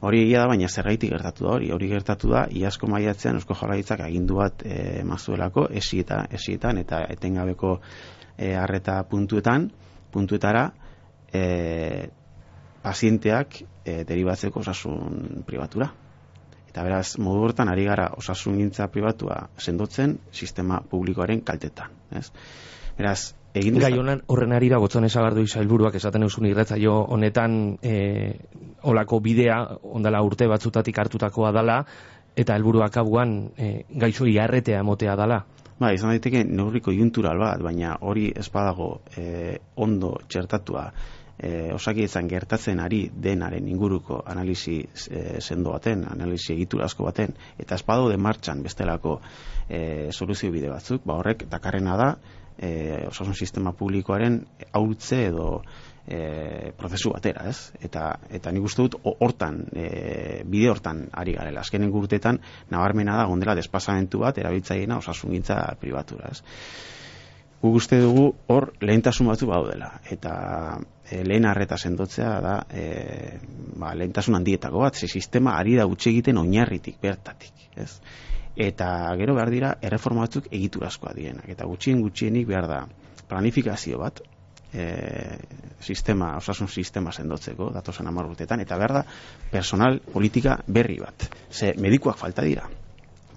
hori 0.00 0.22
egia 0.24 0.40
da, 0.40 0.48
baina 0.48 0.68
zergaitik 0.68 1.10
gertatu 1.10 1.44
da 1.44 1.50
hori? 1.56 1.70
Hori 1.72 1.88
gertatu 1.88 2.30
da, 2.32 2.46
iasko 2.50 2.88
maiatzean 2.88 3.36
eusko 3.36 3.54
jarraitzak 3.54 4.00
agindu 4.00 4.40
bat 4.40 4.64
e, 4.64 5.02
mazuelako 5.04 5.68
esieta, 5.70 6.24
esietan 6.32 6.80
eta 6.80 7.04
etengabeko 7.12 7.78
e, 8.36 8.54
arreta 8.56 9.02
puntuetan 9.10 9.70
puntuetara 10.10 10.70
e, 11.32 12.08
pazienteak 12.82 13.60
e, 13.84 14.02
deribatzeko 14.08 14.64
osasun 14.64 15.44
pribatura 15.46 15.90
Eta 16.70 16.84
beraz, 16.86 17.18
modu 17.18 17.42
hortan 17.48 17.68
ari 17.68 17.84
gara 17.88 18.12
osasun 18.16 18.60
gintza 18.60 18.86
pribatua 18.94 19.40
sendotzen 19.58 20.18
sistema 20.30 20.78
publikoaren 20.90 21.42
kaltetan. 21.42 21.90
Ez? 22.14 22.28
Beraz, 22.98 23.32
egin 23.58 23.80
Gai 23.82 23.96
honen 23.98 24.22
horren 24.30 24.54
arira 24.54 24.78
gotzon 24.78 25.08
esagardu 25.08 25.42
izailburuak 25.46 25.96
esaten 25.98 26.22
eusun 26.22 26.46
irretzaio 26.46 26.94
honetan 27.16 27.56
e, 27.82 27.94
olako 28.86 29.18
bidea 29.24 29.58
ondala 29.98 30.22
urte 30.22 30.46
batzutatik 30.50 30.98
hartutakoa 31.02 31.50
dala 31.56 31.80
eta 32.38 32.54
helburuak 32.54 33.00
abuan 33.02 33.34
e, 33.58 33.72
gaixo 33.90 34.28
iarretea 34.30 34.84
emotea 34.84 35.16
dala. 35.18 35.42
Ba, 35.80 35.94
izan 35.96 36.12
daiteke 36.12 36.44
neurriko 36.44 36.92
juntural 36.92 37.40
bat, 37.40 37.62
baina 37.64 37.96
hori 38.06 38.28
ez 38.36 38.46
badago 38.52 39.00
e, 39.16 39.56
ondo 39.80 40.18
txertatua 40.28 40.90
e, 41.40 41.72
osakidetzan 41.72 42.28
gertatzen 42.28 42.80
ari 42.80 43.04
denaren 43.12 43.68
inguruko 43.68 44.20
analisi 44.26 44.80
e, 44.84 45.40
sendo 45.40 45.72
baten, 45.72 46.04
analisi 46.10 46.52
egitura 46.54 46.84
asko 46.84 47.08
baten, 47.08 47.34
eta 47.58 47.74
ez 47.74 47.84
de 47.84 48.16
martxan 48.16 48.62
bestelako 48.62 49.20
e, 49.68 50.10
soluzio 50.12 50.50
bide 50.52 50.68
batzuk, 50.68 51.02
ba 51.04 51.16
horrek 51.16 51.48
dakarrena 51.48 51.96
da, 51.96 52.10
e, 52.58 53.06
osasun 53.08 53.34
sistema 53.34 53.72
publikoaren 53.72 54.44
hautze 54.72 55.24
edo 55.28 55.62
e, 56.06 56.72
prozesu 56.76 57.12
batera, 57.14 57.48
ez? 57.48 57.72
Eta, 57.80 58.18
eta 58.30 58.52
nik 58.52 58.68
uste 58.68 58.84
dut 58.84 58.98
hortan, 59.02 59.64
e, 59.72 60.42
bide 60.44 60.70
hortan 60.70 61.06
ari 61.12 61.34
garela. 61.38 61.64
Azkenen 61.64 61.90
gurtetan, 61.90 62.40
nabarmena 62.70 63.16
da, 63.16 63.28
gondela 63.30 63.56
despasamentu 63.56 64.24
bat, 64.26 64.38
erabiltzaiena 64.38 64.98
osasun 65.00 65.36
gintza 65.36 65.62
privatura, 65.80 66.32
ez? 66.34 66.42
Guk 67.60 67.76
uste 67.76 67.98
dugu 68.00 68.30
hor 68.48 68.70
lehentasun 68.80 69.28
batzu 69.28 69.50
baudela. 69.50 69.90
Eta 70.08 70.32
e, 71.04 71.20
lehen 71.28 71.44
arreta 71.44 71.76
sendotzea 71.76 72.32
da 72.40 72.54
e, 72.72 72.84
ba, 73.76 73.92
lehentasun 73.94 74.38
handietako 74.38 74.80
bat, 74.86 74.96
ze 74.96 75.08
sistema 75.08 75.58
ari 75.58 75.76
da 75.76 75.84
gutxe 75.84 76.08
egiten 76.10 76.40
oinarritik, 76.40 76.96
bertatik, 77.02 77.68
ez? 77.76 77.92
Eta 78.56 78.88
gero 79.20 79.36
behar 79.36 79.52
dira, 79.52 79.74
erreforma 79.82 80.24
batzuk 80.24 80.48
egiturazkoa 80.50 81.12
dienak. 81.16 81.48
Eta 81.52 81.68
gutxien 81.68 82.00
gutxienik 82.00 82.48
behar 82.48 82.68
da 82.70 82.80
planifikazio 83.28 84.00
bat, 84.00 84.24
e, 84.72 84.88
sistema, 85.80 86.36
osasun 86.40 86.68
sistema 86.68 87.12
sendotzeko, 87.12 87.70
datosan 87.76 88.08
amar 88.08 88.32
urtetan, 88.32 88.64
eta 88.64 88.80
behar 88.80 89.00
da, 89.00 89.04
personal 89.52 90.00
politika 90.12 90.58
berri 90.66 90.98
bat. 91.02 91.28
Ze 91.50 91.74
medikuak 91.78 92.18
falta 92.18 92.42
dira. 92.46 92.68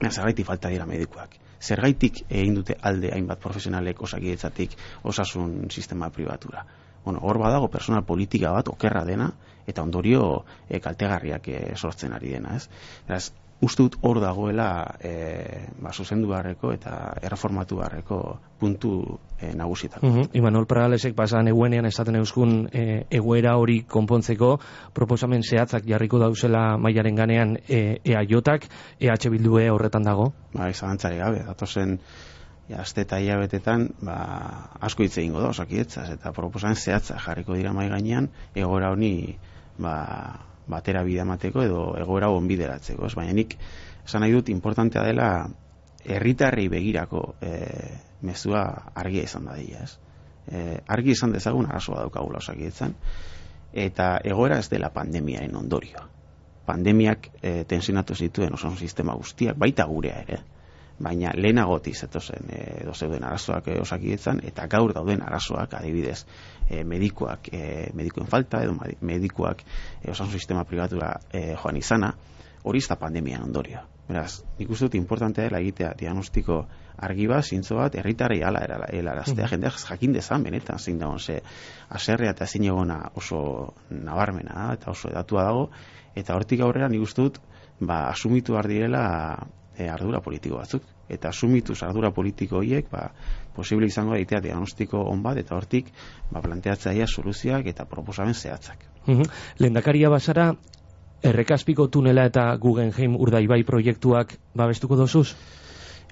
Zergaitik 0.04 0.46
falta 0.48 0.72
dira 0.72 0.86
medikuak. 0.86 1.43
Zergaitik 1.64 2.24
egin 2.30 2.58
dute 2.60 2.76
alde 2.90 3.12
hainbat 3.16 3.40
profesionalek 3.44 4.02
osakidetzatik 4.04 4.76
osasun 5.04 5.70
sistema 5.72 6.10
privatura. 6.10 6.66
Bueno, 7.06 7.20
hor 7.24 7.40
badago 7.40 7.68
personal 7.72 8.04
politika 8.08 8.52
bat 8.56 8.70
okerra 8.72 9.04
dena, 9.08 9.30
eta 9.68 9.84
ondorio 9.84 10.44
e, 10.70 10.80
kaltegarriak 10.84 11.48
e, 11.48 11.62
sortzen 11.76 12.16
ari 12.16 12.36
dena, 12.36 12.56
ez? 12.60 12.68
Eraz, 13.08 13.32
uste 13.64 13.86
dut 13.86 13.96
hor 14.02 14.20
dagoela 14.22 14.68
e, 15.00 15.12
ba, 15.80 15.94
zuzendu 15.94 16.28
barreko 16.32 16.74
eta 16.76 17.14
erreformatu 17.22 17.80
barreko 17.80 18.20
puntu 18.60 19.20
e, 19.40 19.54
nagusitako. 19.56 20.08
Mm 20.08 20.16
-hmm. 20.16 20.30
Imanol 20.34 20.68
Paralesek 20.68 21.16
pasan 21.16 21.48
eguenean 21.48 21.86
estaten 21.86 22.16
euskun 22.16 22.68
e, 22.72 23.06
egoera 23.10 23.56
hori 23.58 23.84
konpontzeko 23.84 24.60
proposamen 24.94 25.44
zehatzak 25.44 25.88
jarriko 25.88 26.20
dauzela 26.20 26.78
mailaren 26.78 27.16
ganean 27.16 27.58
e, 27.68 28.00
EAJak, 28.04 28.68
EH 29.00 29.30
Bildue 29.30 29.70
horretan 29.70 30.04
dago? 30.04 30.34
Ba, 30.54 30.70
izan 30.70 30.98
gabe, 30.98 31.44
datozen 31.44 32.00
ja, 32.70 32.82
azte 32.82 33.02
eta 33.02 33.20
hilabetetan 33.20 33.90
ba, 34.02 34.18
asko 34.80 35.04
hitz 35.04 35.18
egingo 35.18 35.42
da, 35.42 35.50
osakietzaz, 35.50 36.10
eta 36.10 36.32
proposamen 36.32 36.76
zehatzak 36.76 37.20
jarriko 37.20 37.54
dira 37.54 37.74
mai 37.74 37.90
gainean 37.90 38.30
egoera 38.56 38.92
honi 38.92 39.38
ba, 39.78 40.46
batera 40.68 41.04
bidamateko 41.04 41.64
edo 41.64 41.82
egoera 42.00 42.30
onbideratzeko, 42.34 43.06
ez 43.08 43.16
baina 43.16 43.34
nik 43.36 43.58
esan 44.06 44.24
nahi 44.24 44.34
dut 44.36 44.50
importantea 44.50 45.04
dela 45.04 45.28
herritarrei 46.04 46.68
begirako 46.72 47.36
e, 47.42 47.52
mezua 48.22 48.64
argia 48.96 49.24
izan 49.24 49.48
da 49.48 49.56
dira, 49.60 49.84
ez? 49.84 49.98
E, 50.48 50.80
argi 50.88 51.14
izan 51.16 51.32
dezagun 51.32 51.70
arazoa 51.70 52.02
daukagula 52.04 52.42
osakietzen 52.44 52.96
eta 53.74 54.18
egoera 54.24 54.60
ez 54.60 54.68
dela 54.70 54.92
pandemiaren 54.94 55.56
ondorioa. 55.56 56.08
Pandemiak 56.68 57.30
e, 57.42 57.64
tensionatu 57.68 58.16
zituen 58.16 58.54
osan 58.54 58.78
sistema 58.78 59.16
guztiak, 59.20 59.58
baita 59.60 59.86
gurea 59.88 60.20
ere, 60.24 60.40
baina 61.04 61.34
lehenagotiz 61.36 61.96
zetozen 62.06 62.50
e, 62.50 62.60
zeuden 62.94 63.24
arazoak 63.24 63.68
e, 63.68 63.80
osakietzen 63.82 64.42
eta 64.48 64.68
gaur 64.72 64.94
dauden 64.96 65.22
arazoak 65.22 65.74
adibidez 65.80 66.24
e, 66.70 66.84
medikoak 66.84 67.50
e, 67.54 67.64
medikoen 67.94 68.28
falta 68.28 68.64
edo 68.64 68.78
medikoak 69.02 69.66
e, 70.02 70.12
osasun 70.12 70.32
sistema 70.32 70.64
privatura 70.64 71.18
e, 71.32 71.54
joan 71.56 71.78
izana 71.78 72.14
hori 72.64 72.80
ez 72.80 72.88
da 72.88 73.00
pandemian 73.00 73.44
ondorio 73.44 73.84
beraz, 74.08 74.42
nik 74.60 74.72
uste 74.72 74.88
dut 74.88 74.98
importante 75.00 75.46
dela 75.46 75.62
egitea 75.64 75.94
diagnostiko 76.00 76.60
argi 77.08 77.28
bat, 77.32 77.46
zintzo 77.48 77.78
bat, 77.80 77.96
herritarri 77.96 78.42
ala 78.44 78.62
eraraztea, 78.66 79.46
mm. 79.46 79.52
jendeak 79.56 79.80
jakin 79.80 80.16
dezan 80.18 80.44
benetan 80.44 80.80
zein 80.80 81.00
dagoen, 81.00 81.20
ze 81.20 81.40
aserrea 81.90 82.34
eta 82.36 82.44
ezin 82.50 82.68
egona 82.68 83.00
oso 83.16 83.40
nabarmena 83.90 84.74
eta 84.76 84.92
oso 84.92 85.10
edatua 85.10 85.48
dago, 85.48 85.66
eta 86.16 86.36
hortik 86.36 86.62
aurrera 86.62 86.90
nik 86.92 87.02
uste 87.08 87.24
dut, 87.24 87.40
ba, 87.80 88.10
asumitu 88.10 88.54
behar 88.54 88.68
direla 88.68 89.04
e, 89.78 89.90
ardura 89.90 90.22
politiko 90.22 90.58
batzuk. 90.58 90.84
Eta 91.10 91.30
asumituz 91.30 91.82
ardura 91.84 92.12
politiko 92.12 92.58
horiek, 92.62 92.90
ba, 92.92 93.10
posible 93.56 93.88
izango 93.88 94.14
daitea 94.16 94.42
diagnostiko 94.42 95.02
on 95.10 95.24
bat, 95.24 95.38
eta 95.38 95.56
hortik 95.56 95.92
ba, 96.32 96.42
planteatzaia 96.42 97.08
soluzioak 97.08 97.68
eta 97.74 97.86
proposamen 97.86 98.34
zehatzak. 98.34 98.86
Mm 99.06 99.20
-hmm. 99.20 99.30
Lendakaria 99.60 100.10
basara, 100.10 100.54
errekazpiko 101.24 101.88
tunela 101.88 102.26
eta 102.26 102.56
Guggenheim 102.60 103.16
urdaibai 103.16 103.64
proiektuak 103.64 104.36
babestuko 104.56 104.96
dozuz? 104.96 105.36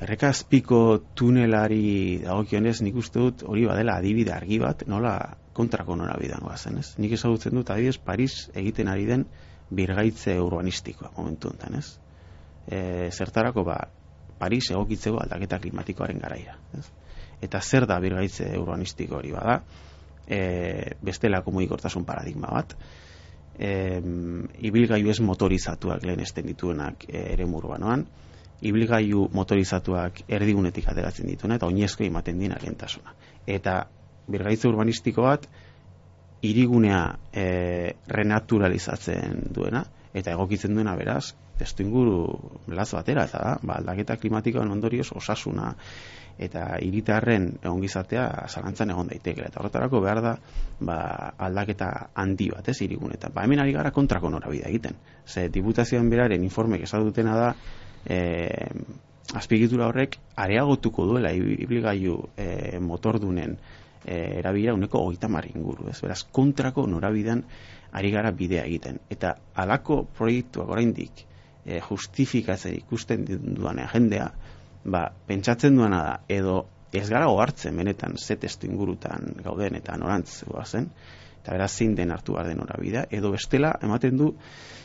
Errekazpiko 0.01 0.99
tunelari 1.15 2.19
dagokionez 2.23 2.81
nik 2.81 2.95
uste 2.95 3.19
dut 3.19 3.43
hori 3.43 3.65
badela 3.69 3.97
adibide 3.99 4.33
argi 4.33 4.57
bat, 4.59 4.87
nola 4.87 5.35
kontrako 5.53 5.95
nora 5.95 6.15
bidangoa 6.17 6.57
zen, 6.57 6.79
ez? 6.81 6.95
Nik 6.97 7.11
ezagutzen 7.11 7.53
dut 7.59 7.69
adibidez 7.69 7.99
Paris 7.99 8.49
egiten 8.55 8.87
ari 8.87 9.05
den 9.05 9.27
birgaitze 9.69 10.39
urbanistikoa 10.41 11.11
momentu 11.17 11.51
enten, 11.51 11.75
ez? 11.75 11.99
E, 12.67 13.09
zertarako 13.11 13.63
ba, 13.67 13.77
Paris 14.41 14.71
egokitzeko 14.71 15.21
aldaketa 15.21 15.59
klimatikoaren 15.61 16.19
garaia. 16.19 16.57
Ez? 16.77 16.87
Eta 17.41 17.61
zer 17.61 17.87
da 17.89 17.99
birgaitze 18.01 18.51
urbanistiko 18.57 19.17
hori 19.17 19.31
bada, 19.33 19.61
e, 20.27 20.41
bestela 21.01 21.41
komunikortasun 21.45 22.05
paradigma 22.05 22.51
bat, 22.53 22.75
e, 23.57 23.71
ibilgaiu 24.69 25.09
ez 25.11 25.19
motorizatuak 25.25 26.05
lehen 26.05 26.21
esten 26.25 26.49
dituenak 26.49 27.05
e, 27.09 27.25
ere 27.33 27.45
urbanoan, 27.45 28.05
ibilgaiu 28.61 29.27
motorizatuak 29.33 30.23
erdigunetik 30.29 30.87
ateratzen 30.89 31.29
dituena, 31.29 31.57
eta 31.57 31.69
oinezko 31.69 32.05
ematen 32.05 32.39
dien 32.39 32.53
alentasuna. 32.53 33.15
Eta 33.49 33.81
birgaitze 34.29 34.69
urbanistiko 34.69 35.25
bat, 35.25 35.47
irigunea 36.45 37.01
e, 37.33 37.45
renaturalizatzen 38.09 39.47
duena, 39.53 39.83
eta 40.13 40.33
egokitzen 40.33 40.77
duena 40.77 40.95
beraz, 40.97 41.33
testu 41.61 41.85
inguru 41.85 42.17
lazo 42.73 42.97
batera, 42.97 43.27
eta 43.29 43.43
da, 43.45 43.53
ba, 43.61 43.77
aldaketa 43.81 44.17
klimatikoan 44.17 44.73
ondorioz 44.73 45.11
osasuna 45.15 45.71
eta 46.41 46.77
hiritarren 46.81 47.47
ongizatea 47.69 48.25
zalantzan 48.49 48.93
egon 48.93 49.11
daiteke. 49.11 49.45
Eta 49.45 49.61
horretarako 49.61 50.01
behar 50.01 50.21
da 50.23 50.33
ba, 50.79 50.97
aldaketa 51.37 51.91
handi 52.17 52.49
bat 52.53 52.69
ez 52.71 52.79
irigun 52.81 53.13
ba, 53.33 53.43
hemen 53.43 53.59
ari 53.59 53.75
gara 53.75 53.91
kontrako 53.91 54.29
norabidea 54.29 54.69
egiten. 54.69 54.97
Ze 55.25 55.49
diputazioan 55.49 56.09
beraren 56.09 56.43
informek 56.43 56.83
esadutena 56.83 57.35
da 57.35 57.53
e, 58.05 58.19
azpigitura 59.33 59.87
horrek 59.87 60.17
areagotuko 60.35 61.05
duela 61.05 61.31
ibligailu 61.31 62.17
e, 62.37 62.79
motordunen 62.79 63.57
e, 64.05 64.39
erabila 64.39 64.73
uneko 64.73 65.05
oita 65.05 65.29
inguru 65.53 65.89
ez? 65.89 66.01
Beraz 66.01 66.23
kontrako 66.31 66.87
norabidean 66.87 67.43
ari 67.91 68.11
gara 68.11 68.31
bidea 68.31 68.65
egiten. 68.65 68.99
Eta 69.09 69.35
alako 69.55 70.05
proiektuak 70.17 70.69
oraindik 70.69 71.30
e, 71.65 71.79
justifikatzen 71.81 72.75
ikusten 72.77 73.25
duan 73.55 73.81
jendea, 73.93 74.31
ba, 74.83 75.07
pentsatzen 75.27 75.75
duana 75.77 76.03
da, 76.03 76.13
edo 76.27 76.61
ez 76.91 77.07
gara 77.09 77.29
ohartzen 77.31 77.77
benetan 77.77 78.17
ze 78.17 78.35
testu 78.35 78.67
ingurutan 78.67 79.35
gauden 79.43 79.77
eta 79.79 79.95
norantz 79.97 80.43
zen, 80.65 80.89
eta 81.41 81.53
beraz 81.53 81.71
zein 81.71 81.95
den 81.95 82.11
hartu 82.11 82.33
behar 82.33 82.47
den 82.47 82.59
horabida, 82.61 83.05
edo 83.09 83.31
bestela 83.31 83.77
ematen 83.81 84.17
du 84.17 84.33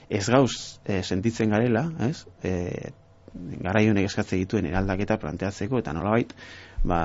ez 0.08 0.28
gauz 0.28 0.78
e, 0.84 1.02
sentitzen 1.02 1.50
garela, 1.50 1.90
ez? 2.08 2.26
E, 2.42 2.92
gara 3.36 3.82
honek 3.90 4.06
eskatze 4.08 4.38
dituen 4.40 4.66
eraldaketa 4.70 5.18
planteatzeko, 5.20 5.80
eta 5.82 5.92
nolabait, 5.92 6.32
ba, 6.84 7.00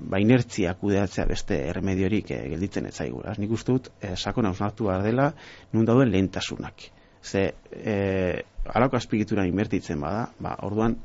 ba 0.00 0.20
inertzia 0.20 0.74
kudeatzea 0.80 1.26
beste 1.30 1.56
erremediorik 1.70 2.32
e, 2.34 2.40
gelditzen 2.52 2.90
ez 2.90 2.96
zaigura. 2.96 3.34
Nik 3.38 3.54
uste 3.56 3.72
dut, 3.72 3.92
e, 4.02 4.16
sakon 4.16 4.50
hausnartu 4.50 4.90
behar 4.90 5.06
dela, 5.06 5.30
nun 5.72 5.88
dauden 5.88 6.10
lehentasunak. 6.12 6.90
Ze, 7.22 7.54
e, 7.70 8.42
alako 8.74 8.96
azpigituran 8.96 9.48
inbertitzen 9.48 10.00
bada, 10.00 10.28
ba, 10.40 10.56
orduan 10.66 10.96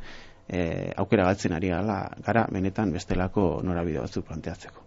e, 0.48 0.92
aukera 0.96 1.26
galtzen 1.28 1.54
ari 1.54 1.70
gala, 1.74 2.00
gara 2.26 2.46
benetan 2.52 2.92
bestelako 2.94 3.62
norabide 3.64 4.04
batzuk 4.04 4.26
planteatzeko. 4.28 4.84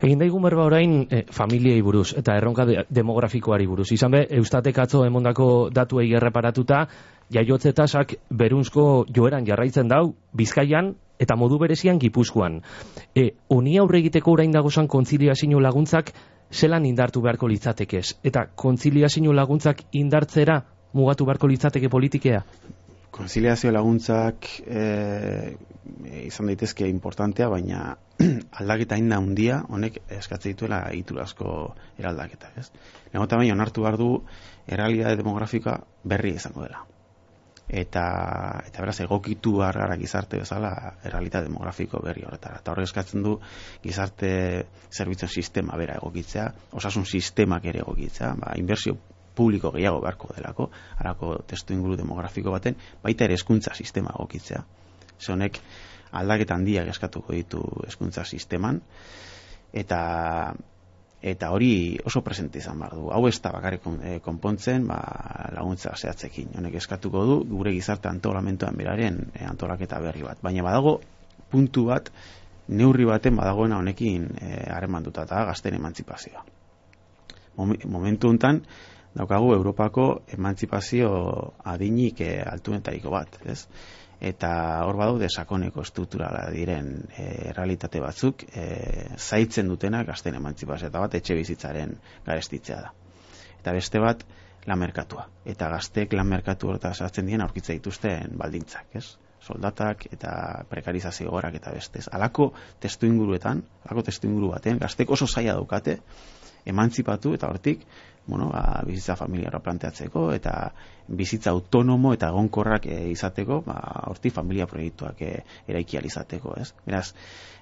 Egin 0.00 0.20
daigun 0.22 0.42
berba 0.42 0.64
orain 0.64 1.02
e, 1.12 1.24
familiei 1.36 1.82
buruz 1.84 2.14
eta 2.16 2.36
erronka 2.40 2.64
demografikoari 2.88 3.66
buruz. 3.68 3.90
Izan 3.92 4.14
be, 4.16 4.22
eustatek 4.38 4.78
atzo 4.80 5.04
emondako 5.04 5.68
datuei 5.76 6.08
erreparatuta, 6.16 6.86
jaiotze 7.30 7.74
tasak 7.76 8.16
berunzko 8.30 9.04
joeran 9.14 9.44
jarraitzen 9.46 9.88
dau, 9.92 10.14
bizkaian 10.32 10.94
eta 11.20 11.36
modu 11.36 11.58
berezian 11.60 12.00
gipuzkoan. 12.00 12.62
E, 13.14 13.30
oni 13.52 13.76
aurre 13.78 14.00
egiteko 14.00 14.32
orain 14.32 14.52
dagozan 14.56 14.88
kontziliazio 14.88 15.60
laguntzak 15.60 16.14
zelan 16.50 16.86
indartu 16.86 17.22
beharko 17.22 17.48
litzatekez? 17.48 18.16
Eta 18.24 18.46
kontziliazio 18.54 19.32
laguntzak 19.32 19.82
indartzera 19.92 20.60
mugatu 20.92 21.26
beharko 21.26 21.48
litzateke 21.48 21.88
politikea? 21.88 22.42
Konziliazio 23.10 23.72
laguntzak 23.72 24.46
e, 24.66 25.56
izan 26.24 26.50
daitezke 26.50 26.86
importantea, 26.88 27.48
baina 27.50 27.96
aldaketa 28.60 28.98
inda 29.00 29.18
handia 29.18 29.62
honek 29.68 30.00
eskatzen 30.20 30.54
dituela 30.54 30.84
asko 31.22 31.74
eraldaketa, 31.98 32.52
ez? 32.56 32.70
Negota 33.12 33.36
baina 33.36 33.54
onartu 33.54 33.82
behar 33.82 33.98
du 33.98 34.12
errealidade 34.66 35.16
demografika 35.16 35.80
berri 36.04 36.34
izango 36.38 36.62
dela. 36.66 36.86
Eta, 37.70 38.04
eta 38.66 38.82
beraz, 38.82 38.96
egokitu 39.04 39.52
gara 39.60 39.94
gizarte 40.00 40.40
bezala 40.40 40.72
errealitate 41.06 41.46
demografiko 41.46 42.00
berri 42.02 42.24
horretara. 42.26 42.58
Eta 42.58 42.72
horrek 42.72 42.88
eskatzen 42.88 43.22
du 43.22 43.36
gizarte 43.84 44.30
zerbitzen 44.90 45.30
sistema 45.30 45.78
bera 45.78 45.94
egokitzea, 46.00 46.48
osasun 46.80 47.06
sistemak 47.06 47.68
ere 47.70 47.84
egokitzea, 47.84 48.32
ba, 48.42 48.56
inversio 48.58 48.96
publiko 49.38 49.70
gehiago 49.76 50.00
beharko 50.02 50.32
delako, 50.34 50.66
harako 50.98 51.36
testu 51.46 51.76
inguru 51.76 51.96
demografiko 52.00 52.50
baten, 52.50 52.74
baita 53.04 53.28
ere 53.28 53.38
eskuntza 53.38 53.76
sistema 53.78 54.10
egokitzea. 54.18 54.64
Zonek, 55.20 55.60
aldaketa 56.10 56.58
handiak 56.58 56.90
eskatuko 56.90 57.36
ditu 57.36 57.62
hezkuntza 57.86 58.24
sisteman 58.24 58.80
eta 59.72 60.00
eta 61.22 61.50
hori 61.52 61.98
oso 62.04 62.22
presente 62.24 62.58
izan 62.58 62.78
behar 62.80 62.94
du. 62.96 63.08
Hau 63.12 63.26
ez 63.28 63.36
da 63.44 63.52
bakarrik 63.52 63.86
eh, 64.02 64.18
konpontzen, 64.24 64.86
ba, 64.88 65.00
laguntza 65.52 65.92
zehatzekin. 65.96 66.54
Honek 66.56 66.78
eskatuko 66.80 67.24
du, 67.28 67.40
gure 67.50 67.72
gizarte 67.76 68.08
antolamentoan 68.08 68.76
beraren 68.76 69.20
e, 69.34 69.44
antolaketa 69.44 70.00
berri 70.00 70.24
bat. 70.24 70.40
Baina 70.42 70.64
badago, 70.64 71.00
puntu 71.52 71.84
bat, 71.90 72.08
neurri 72.68 73.04
baten 73.04 73.36
badagoena 73.36 73.78
honekin 73.78 74.30
e, 74.40 74.64
duta 75.04 75.26
eta 75.28 75.44
gazten 75.44 75.74
emantzipazioa. 75.74 76.44
Momentu 77.56 78.28
honetan, 78.28 78.62
daukagu 79.14 79.52
Europako 79.54 80.22
emantzipazio 80.32 81.10
adinik 81.64 82.20
e, 82.20 82.40
altunetariko 82.40 83.10
bat, 83.10 83.40
ez? 83.44 83.66
Eta 84.20 84.50
hor 84.84 84.98
badaude 85.00 85.28
sakoneko 85.30 85.80
estrukturala 85.86 86.44
diren 86.52 86.92
e, 87.16 87.52
realitate 87.56 88.02
batzuk 88.04 88.44
e, 88.52 88.66
zaitzen 89.16 89.68
dutenak 89.72 90.06
gazten 90.12 90.36
emantzipazio 90.36 90.90
eta 90.90 91.00
bat 91.00 91.16
etxe 91.16 91.36
bizitzaren 91.38 91.96
garestitzea 92.26 92.82
da. 92.84 92.92
Eta 93.60 93.72
beste 93.76 94.00
bat 94.00 94.26
lan 94.68 94.78
merkatua. 94.78 95.24
Eta 95.48 95.70
gaztek 95.72 96.12
lan 96.12 96.28
merkatu 96.28 96.68
horta 96.68 96.92
sartzen 96.92 97.26
dien 97.26 97.40
aurkitza 97.40 97.72
dituzten 97.72 98.36
baldintzak, 98.36 98.92
ez? 99.00 99.08
soldatak 99.40 100.04
eta 100.12 100.32
prekarizazio 100.68 101.30
gorak 101.32 101.56
eta 101.56 101.72
bestez. 101.72 102.06
Alako 102.12 102.50
testu 102.80 103.08
inguruetan, 103.08 103.62
alako 103.86 104.04
testu 104.10 104.28
inguru 104.28 104.52
baten, 104.52 104.78
gaztek 104.82 105.10
oso 105.10 105.26
zaila 105.26 105.54
daukate, 105.56 105.96
emantzipatu 106.66 107.34
eta 107.34 107.48
hortik 107.48 107.86
bueno, 108.30 108.48
ba, 108.52 108.82
bizitza 108.86 109.16
familiara 109.16 109.58
planteatzeko 109.64 110.28
eta 110.36 110.54
bizitza 111.20 111.50
autonomo 111.50 112.14
eta 112.14 112.30
egonkorrak 112.30 112.86
e, 112.86 112.98
izateko, 113.10 113.60
ba, 113.66 113.76
horti 114.12 114.30
familia 114.30 114.68
proiektuak 114.70 115.22
e, 115.26 115.32
eraiki 115.66 115.98
izateko, 116.12 116.54
ez? 116.60 116.70
Beraz, 116.86 117.10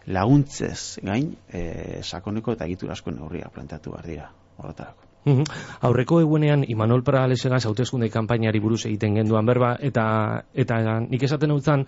laguntzez 0.06 1.00
gain, 1.02 1.32
e, 1.48 2.02
sakoneko 2.02 2.58
eta 2.58 2.68
egiturasko 2.68 3.16
neurria 3.16 3.48
planteatu 3.54 3.96
behar 3.96 4.10
dira, 4.14 4.32
horretarako. 4.58 5.07
Aurreko 5.88 6.20
egunean 6.20 6.64
Imanol 6.68 7.02
Paralesegaz 7.04 7.64
hauteskunde 7.66 8.08
kanpainari 8.12 8.60
buruz 8.60 8.84
egiten 8.86 9.18
genduan 9.20 9.46
berba 9.46 9.76
eta 9.80 10.04
eta 10.54 10.80
nik 11.00 11.22
esaten 11.22 11.52
utzan 11.52 11.84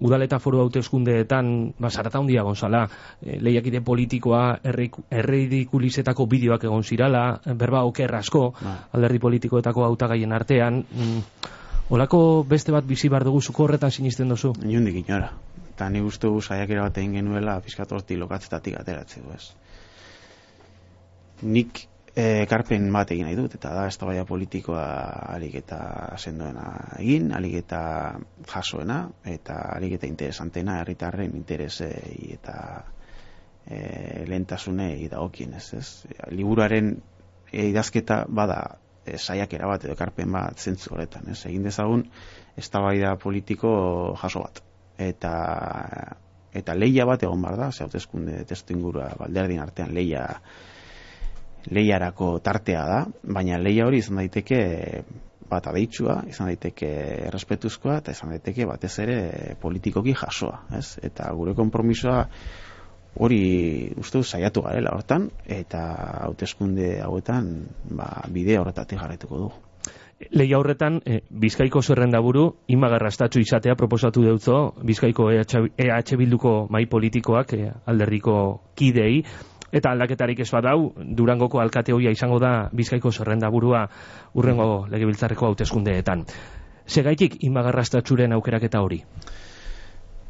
udal 0.00 0.24
eta 0.24 0.38
foru 0.40 0.62
hauteskundeetan 0.64 1.74
ba 1.78 1.90
sarata 1.90 2.18
hondia 2.18 2.42
gonzala. 2.42 2.86
E, 3.20 3.38
lehiakide 3.40 3.82
politikoa 3.84 4.60
erridikulizetako 4.64 6.26
bideoak 6.26 6.64
egon 6.64 6.82
zirala 6.82 7.40
berba 7.54 7.84
oker 7.84 8.14
asko 8.16 8.50
ba. 8.60 8.76
alderdi 8.92 9.18
politikoetako 9.18 9.84
hautagaien 9.84 10.32
artean. 10.32 10.84
Mm, 10.90 11.20
olako 11.90 12.44
beste 12.48 12.72
bat 12.72 12.86
bizi 12.86 13.08
bar 13.08 13.24
dugu 13.24 13.40
zuko 13.40 13.64
horretan 13.64 13.90
sinisten 13.90 14.28
dozu 14.28 14.54
inundik 14.62 15.04
inora. 15.04 15.32
Eta 15.74 15.88
ni 15.90 16.00
gustu 16.00 16.40
saiakera 16.40 16.88
bat 16.88 16.98
egin 16.98 17.20
genuela 17.20 17.60
fiskatorti 17.60 18.16
lokatzetatik 18.16 18.80
ateratzeko 18.80 19.32
ez? 19.36 19.52
Nik 21.42 21.89
e, 22.14 22.46
karpen 22.50 22.88
bat 22.92 23.10
egin 23.14 23.26
nahi 23.28 23.36
dut, 23.38 23.54
eta 23.58 23.72
da, 23.74 23.86
ez 23.86 24.24
politikoa 24.26 24.84
alik 25.34 25.54
eta 25.62 25.80
sendoena 26.18 26.96
egin, 26.98 27.32
alik 27.32 27.54
eta 27.62 27.82
jasoena, 28.50 29.08
eta 29.24 29.60
alik 29.76 29.98
eta 29.98 30.06
interesantena, 30.06 30.80
herritarren 30.80 31.36
interesei 31.36 32.32
eta 32.34 32.84
e, 33.66 34.24
lehentasunei 34.26 35.08
dagokien, 35.08 35.54
ez, 35.54 35.74
ez? 35.74 36.06
Liburuaren 36.30 36.96
e, 37.52 37.68
idazketa 37.68 38.24
bada 38.28 38.78
e, 39.04 39.18
saiakera 39.18 39.68
bat 39.70 39.84
edo 39.84 39.96
karpen 39.96 40.32
bat 40.32 40.58
zentzu 40.58 40.94
horretan, 40.94 41.30
ez? 41.30 41.44
Egin 41.46 41.62
dezagun, 41.62 42.08
ez 42.56 42.68
politiko 43.22 44.16
jaso 44.20 44.42
bat. 44.42 44.62
Eta 44.98 46.16
eta 46.52 46.74
leia 46.74 47.06
bat 47.06 47.22
egon 47.22 47.42
bar 47.42 47.56
da, 47.56 47.70
ze 47.70 47.84
hautezkunde 47.84 48.44
testu 48.44 48.74
ingurua 48.74 49.12
balderdin 49.18 49.60
artean 49.60 49.94
leia 49.94 50.24
lehiarako 51.68 52.38
tartea 52.44 52.84
da, 52.88 53.00
baina 53.22 53.58
leia 53.58 53.86
hori 53.86 54.00
izan 54.00 54.22
daiteke 54.22 54.60
bat 55.50 55.66
adeitsua, 55.66 56.20
izan 56.30 56.50
daiteke 56.50 56.90
errespetuzkoa, 57.28 57.98
eta 58.00 58.14
izan 58.14 58.34
daiteke 58.34 58.66
batez 58.70 58.92
ere 59.02 59.20
politikoki 59.60 60.14
jasoa, 60.14 60.64
ez? 60.78 60.98
Eta 61.02 61.30
gure 61.36 61.56
konpromisoa 61.58 62.20
hori 63.20 63.40
uste 63.98 64.22
saiatu 64.22 64.62
garela 64.62 64.94
hortan, 64.94 65.26
eta 65.50 65.82
hauteskunde 66.28 67.00
hauetan 67.02 67.50
ba, 67.90 68.12
bide 68.30 68.58
horretatik 68.60 69.00
jarretuko 69.02 69.42
du. 69.42 69.50
Leia 70.36 70.58
horretan, 70.60 70.98
e, 71.08 71.22
Bizkaiko 71.42 71.80
zerrendaburu, 71.80 72.44
imagarrastatzu 72.68 73.40
izatea 73.40 73.74
proposatu 73.74 74.22
deutzo, 74.22 74.58
Bizkaiko 74.84 75.30
EH 75.32 76.16
Bilduko 76.20 76.66
mai 76.70 76.84
politikoak, 76.86 77.54
e, 77.56 77.70
alderriko 77.88 78.34
kidei, 78.76 79.24
eta 79.72 79.92
aldaketarik 79.92 80.40
ez 80.40 80.50
badau, 80.50 80.92
Durangoko 80.96 81.60
alkate 81.60 81.94
hoia 81.94 82.10
izango 82.10 82.38
da 82.42 82.68
Bizkaiko 82.72 83.12
zerrenda 83.12 83.50
burua 83.50 83.86
urrengo 84.34 84.86
legebiltzarreko 84.90 85.46
hauteskundeetan. 85.46 86.24
Segaitik 86.86 87.38
ima 87.46 87.62
garrastatzuren 87.62 88.32
aukeraketa 88.32 88.80
hori? 88.82 89.00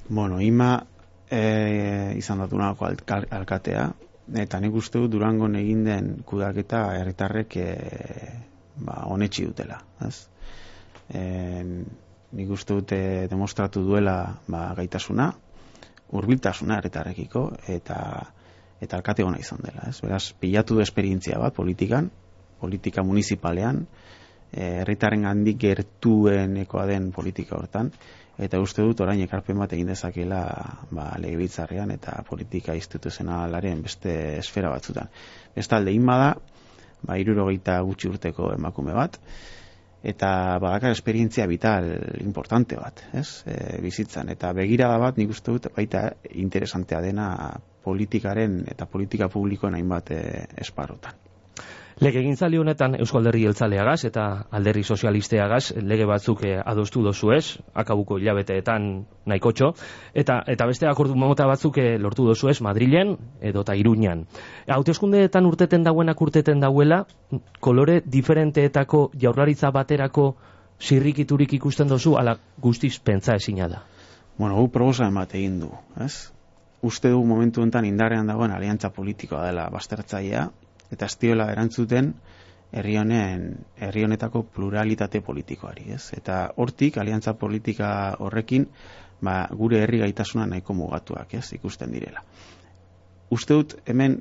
Bueno, 0.09 0.41
ima 0.41 0.75
e, 1.31 2.15
izan 2.19 2.43
da 2.43 2.47
Durangoko 2.51 2.91
alkatea, 3.31 3.89
eta 4.45 4.61
nik 4.61 4.75
uste 4.75 4.99
du 4.99 5.09
Durango 5.09 5.49
egin 5.59 5.85
den 5.85 6.11
kudaketa 6.27 6.85
herritarrek 6.99 7.57
e, 7.57 7.71
ba, 8.77 9.05
onetxi 9.07 9.47
dutela. 9.47 9.81
Ez? 10.07 10.29
E, 11.09 11.23
nik 12.33 12.51
uste 12.51 12.77
dute 12.77 13.01
demostratu 13.31 13.83
duela 13.87 14.19
ba, 14.47 14.69
gaitasuna, 14.77 15.31
urbiltasuna 16.13 16.77
herritarrekiko, 16.79 17.47
eta 17.71 17.97
eta 18.81 18.97
alkate 18.97 19.25
ona 19.25 19.39
izan 19.39 19.61
dela, 19.63 19.89
ez? 19.89 19.99
Beraz, 20.01 20.33
pilatu 20.41 20.79
du 20.79 20.85
esperientzia 20.85 21.39
bat 21.39 21.55
politikan, 21.55 22.11
politika 22.61 23.03
municipalean, 23.03 23.85
eh, 24.53 24.81
herritarren 24.83 25.27
handik 25.27 25.61
gertuenekoa 25.61 26.87
den 26.87 27.11
politika 27.13 27.57
hortan 27.57 27.93
eta 28.41 28.61
uste 28.63 28.83
dut 28.87 29.01
orain 29.05 29.21
ekarpen 29.21 29.59
bat 29.61 29.73
egin 29.77 29.91
dezakela 29.93 30.41
ba 30.97 31.11
legebiltzarrean 31.21 31.93
eta 31.93 32.23
politika 32.29 32.75
instituzionalaren 32.79 33.83
beste 33.85 34.15
esfera 34.39 34.71
batzutan. 34.73 35.11
Bestalde 35.57 35.93
inma 35.93 36.17
da 36.19 36.31
ba 37.03 37.17
60 37.17 37.81
gutxi 37.89 38.09
urteko 38.09 38.53
emakume 38.55 38.97
bat 38.97 39.19
eta 40.03 40.31
badakar 40.63 40.95
esperientzia 40.97 41.45
vital 41.47 41.91
importante 42.25 42.77
bat, 42.81 43.03
ez? 43.13 43.43
E, 43.45 43.77
bizitzan 43.85 44.33
eta 44.33 44.55
begirada 44.57 44.97
bat 44.99 45.19
nik 45.21 45.35
uste 45.35 45.53
dut 45.53 45.69
baita 45.77 46.07
interesantea 46.31 47.03
dena 47.05 47.27
politikaren 47.85 48.63
eta 48.69 48.87
politika 48.87 49.29
publikoen 49.29 49.75
hainbat 49.75 50.11
e, 50.11 50.23
esparrotan. 50.61 51.19
Lege 52.01 52.23
gintzali 52.25 52.57
honetan 52.57 52.95
Eusko 52.97 53.19
Alderri 53.19 53.43
Jeltzaleagaz 53.45 54.07
eta 54.09 54.23
Alderri 54.57 54.81
Sozialisteagaz 54.89 55.75
lege 55.85 56.07
batzuk 56.09 56.47
eh, 56.49 56.55
adostu 56.57 57.03
dozu 57.05 57.35
ez, 57.37 57.59
akabuko 57.77 58.17
hilabeteetan 58.17 58.87
nahikotxo, 59.29 59.69
eta, 60.17 60.39
eta 60.49 60.69
beste 60.71 60.89
akordu 60.89 61.19
mota 61.21 61.45
batzuk 61.51 61.77
eh, 61.83 61.99
lortu 62.01 62.25
dozu 62.25 62.49
ez 62.49 62.57
Madrilen 62.65 63.13
edo 63.45 63.67
eta 63.67 63.77
Iruñan. 63.77 64.25
Hautezkundeetan 64.65 65.45
urteten 65.45 65.85
dauenak 65.85 66.25
urteten 66.25 66.65
dauela, 66.65 67.05
kolore 67.61 68.01
diferenteetako 68.07 69.11
jaurlaritza 69.21 69.69
baterako 69.71 70.31
zirrikiturik 70.81 71.53
ikusten 71.61 71.93
dozu, 71.93 72.17
ala 72.17 72.39
guztiz 72.57 72.97
pentsa 73.05 73.37
ezina 73.37 73.69
da. 73.69 73.85
Bueno, 74.39 74.57
gu 74.57 74.71
probosa 74.73 75.13
emate 75.13 75.37
egin 75.37 75.61
du, 75.67 75.75
ez? 76.01 76.31
Uste 76.83 77.11
du 77.11 77.25
momentu 77.25 77.63
honetan 77.63 77.85
indarrean 77.85 78.27
dagoen 78.27 78.53
aliantza 78.53 78.91
politikoa 78.91 79.45
dela 79.47 79.69
bastertzailea 79.71 80.47
eta 80.91 81.07
estiola 81.07 81.51
erantzuten 81.53 82.15
herri 82.73 82.97
honen 82.97 83.45
herri 83.77 84.05
honetako 84.05 84.43
pluralitate 84.55 85.21
politikoari, 85.21 85.91
ez? 85.93 86.13
Eta 86.17 86.53
hortik 86.57 86.99
aliantza 86.99 87.35
politika 87.35 88.17
horrekin 88.19 88.67
ba, 89.21 89.47
gure 89.53 89.83
herri 89.83 90.01
gaitasuna 90.05 90.47
nahiko 90.47 90.75
mugatuak, 90.75 91.35
ez? 91.35 91.53
Ikusten 91.53 91.93
direla. 91.93 92.23
Uste 93.31 93.55
dut 93.55 93.77
hemen 93.87 94.21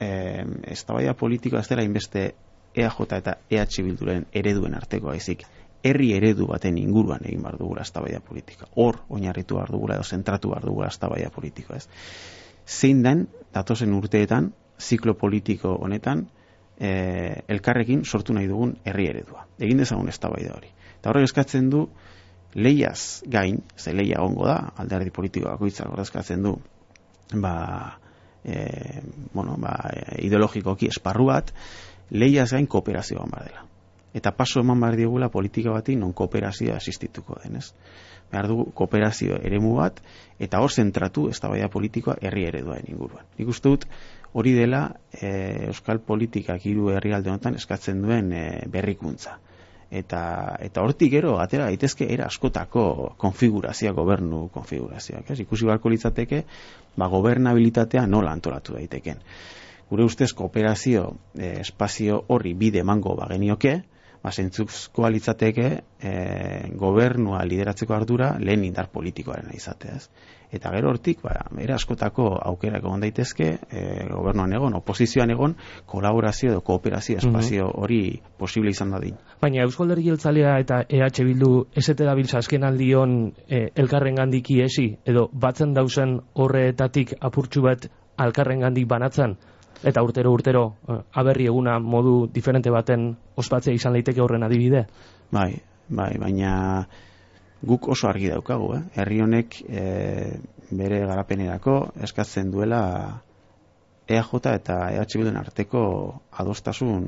eh 0.00 0.44
eztabaida 0.72 1.14
politikoa 1.14 1.60
ez 1.60 1.68
dela 1.68 1.82
inbeste 1.82 2.34
EAJ 2.76 3.00
eta 3.16 3.36
EH 3.50 3.82
Bilduren 3.82 4.26
ereduen 4.32 4.74
arteko 4.74 5.08
haizik 5.08 5.46
herri 5.82 6.12
eredu 6.16 6.46
baten 6.46 6.78
inguruan 6.78 7.24
egin 7.24 7.42
bar 7.42 7.58
dugula 7.58 7.82
eztabaida 7.82 8.20
politika. 8.20 8.66
Hor 8.74 9.02
oinarritu 9.08 9.56
bar 9.56 9.70
dugula 9.70 9.94
edo 9.94 10.04
zentratu 10.04 10.50
bar 10.50 10.64
dugula 10.64 10.88
eztabaida 10.88 11.30
politika, 11.30 11.76
ez? 11.76 11.88
zein 12.66 13.02
den 13.02 13.28
datozen 13.54 13.92
urteetan 13.94 14.52
ziklo 14.80 15.14
politiko 15.14 15.76
honetan 15.80 16.26
e, 16.80 17.42
elkarrekin 17.48 18.04
sortu 18.04 18.34
nahi 18.34 18.48
dugun 18.48 18.76
herri 18.84 19.08
eredua. 19.12 19.46
Egin 19.58 19.78
dezagun 19.78 20.08
ez 20.08 20.18
hori. 20.24 20.68
Eta 20.98 21.10
horrek 21.10 21.24
eskatzen 21.24 21.70
du 21.70 21.88
leiaz 22.54 23.22
gain, 23.26 23.62
ze 23.76 23.92
leia 23.92 24.22
ongo 24.22 24.46
da, 24.46 24.72
alderdi 24.76 25.10
politiko 25.10 25.48
bakoitzak 25.48 25.92
horrezkatzen 25.92 26.42
du, 26.42 26.56
ba, 27.34 27.98
e, 28.44 29.02
bueno, 29.32 29.56
ba, 29.58 29.76
ideologikoki 30.18 30.88
esparru 30.88 31.26
bat, 31.26 31.52
leiaz 32.10 32.50
gain 32.52 32.66
kooperazioa 32.66 33.26
bar 33.30 33.48
dela. 33.48 33.65
Eta 34.16 34.32
paso 34.32 34.62
eman 34.64 34.80
behar 34.80 34.96
diegula 34.96 35.28
politika 35.28 35.74
bati 35.74 35.96
non 36.00 36.14
kooperazioa 36.16 36.78
existituko 36.80 37.36
denez. 37.42 37.66
Behar 38.32 38.48
dugu 38.50 38.70
kooperazio 38.74 39.36
eremu 39.44 39.74
bat, 39.76 40.00
eta 40.42 40.60
hor 40.64 40.72
zentratu 40.72 41.28
ez 41.28 41.38
da 41.40 41.68
politikoa 41.68 42.16
herri 42.22 42.46
ereduaren 42.48 42.88
inguruan. 42.88 43.26
Nik 43.38 43.48
uste 43.48 43.68
dut, 43.68 43.84
hori 44.32 44.54
dela 44.56 44.86
e, 45.12 45.68
euskal 45.68 46.00
politikak 46.00 46.64
hiru 46.66 46.90
herrialde 46.94 47.30
honetan 47.30 47.60
eskatzen 47.60 48.02
duen 48.02 48.32
e, 48.32 48.46
berrikuntza 48.72 49.38
eta 49.90 50.56
eta 50.60 50.82
hortik 50.82 51.12
gero 51.12 51.36
atera 51.38 51.68
daitezke 51.70 52.08
era 52.12 52.26
askotako 52.26 53.14
konfigurazioa 53.16 53.92
gobernu 53.94 54.48
konfigurazioak, 54.54 55.30
ez? 55.30 55.40
Ikusi 55.40 55.66
barko 55.66 55.90
litzateke, 55.92 56.42
ba 56.96 57.08
gobernabilitatea 57.08 58.06
nola 58.06 58.32
antolatu 58.32 58.74
daiteken. 58.74 59.20
Gure 59.90 60.04
ustez 60.04 60.32
kooperazio 60.34 61.12
eh, 61.38 61.60
espazio 61.60 62.24
horri 62.28 62.54
bide 62.54 62.82
emango 62.82 63.14
bagenioke, 63.16 63.82
ba 64.22 64.32
zentzuzkoa 64.32 65.10
litzateke 65.10 65.66
eh, 66.00 66.70
gobernua 66.74 67.44
lideratzeko 67.44 67.94
ardura 67.94 68.36
lehen 68.38 68.64
indar 68.64 68.88
politikoaren 68.92 69.54
izatea, 69.54 69.96
ez? 69.96 70.08
eta 70.52 70.70
gero 70.74 70.90
hortik 70.90 71.22
ba 71.22 71.34
era 71.62 71.74
askotako 71.74 72.28
aukerak 72.50 72.84
egon 72.84 73.02
daitezke 73.02 73.48
e, 73.70 73.82
gobernuan 74.10 74.52
egon 74.54 74.76
oposizioan 74.78 75.30
egon 75.34 75.56
kolaborazio 75.86 76.52
edo 76.52 76.60
kooperazio 76.60 77.18
mhm. 77.18 77.26
espazio 77.26 77.70
hori 77.82 78.20
posible 78.38 78.70
izan 78.70 78.94
dadin 78.94 79.16
baina 79.40 79.62
Eusko 79.62 79.86
Jeltzalea 79.86 80.58
eta 80.60 80.82
EH 80.88 81.24
Bildu 81.24 81.66
esete 81.74 82.04
dabiltza 82.04 82.38
azken 82.38 82.64
aldion 82.64 83.32
e, 83.48 83.70
elkarren 83.74 84.14
gandiki 84.14 84.60
esi 84.62 84.88
edo 85.04 85.28
batzen 85.32 85.74
dausen 85.74 86.20
horretatik 86.34 87.14
apurtxu 87.20 87.62
bat 87.62 87.90
alkarren 88.16 88.60
gandik 88.60 88.86
banatzen 88.86 89.36
eta 89.82 90.02
urtero 90.02 90.32
urtero 90.32 90.64
e, 90.88 91.00
aberri 91.12 91.46
eguna 91.46 91.78
modu 91.78 92.26
diferente 92.32 92.70
baten 92.70 93.10
ospatzea 93.36 93.74
izan 93.74 93.92
leiteke 93.92 94.20
horren 94.20 94.42
adibide 94.42 94.86
bai 95.30 95.52
bai 95.88 96.14
baina 96.18 96.86
guk 97.66 97.88
oso 97.88 98.08
argi 98.08 98.28
daukagu, 98.30 98.74
eh? 98.76 98.82
herri 99.00 99.20
honek 99.24 99.60
e, 99.68 99.84
bere 100.70 101.00
garapenerako 101.06 101.76
eskatzen 102.04 102.50
duela 102.52 102.82
EAJ 104.06 104.34
eta 104.52 104.76
EH 104.94 105.06
Bilduen 105.16 105.38
arteko 105.40 105.82
adostasun 106.30 107.06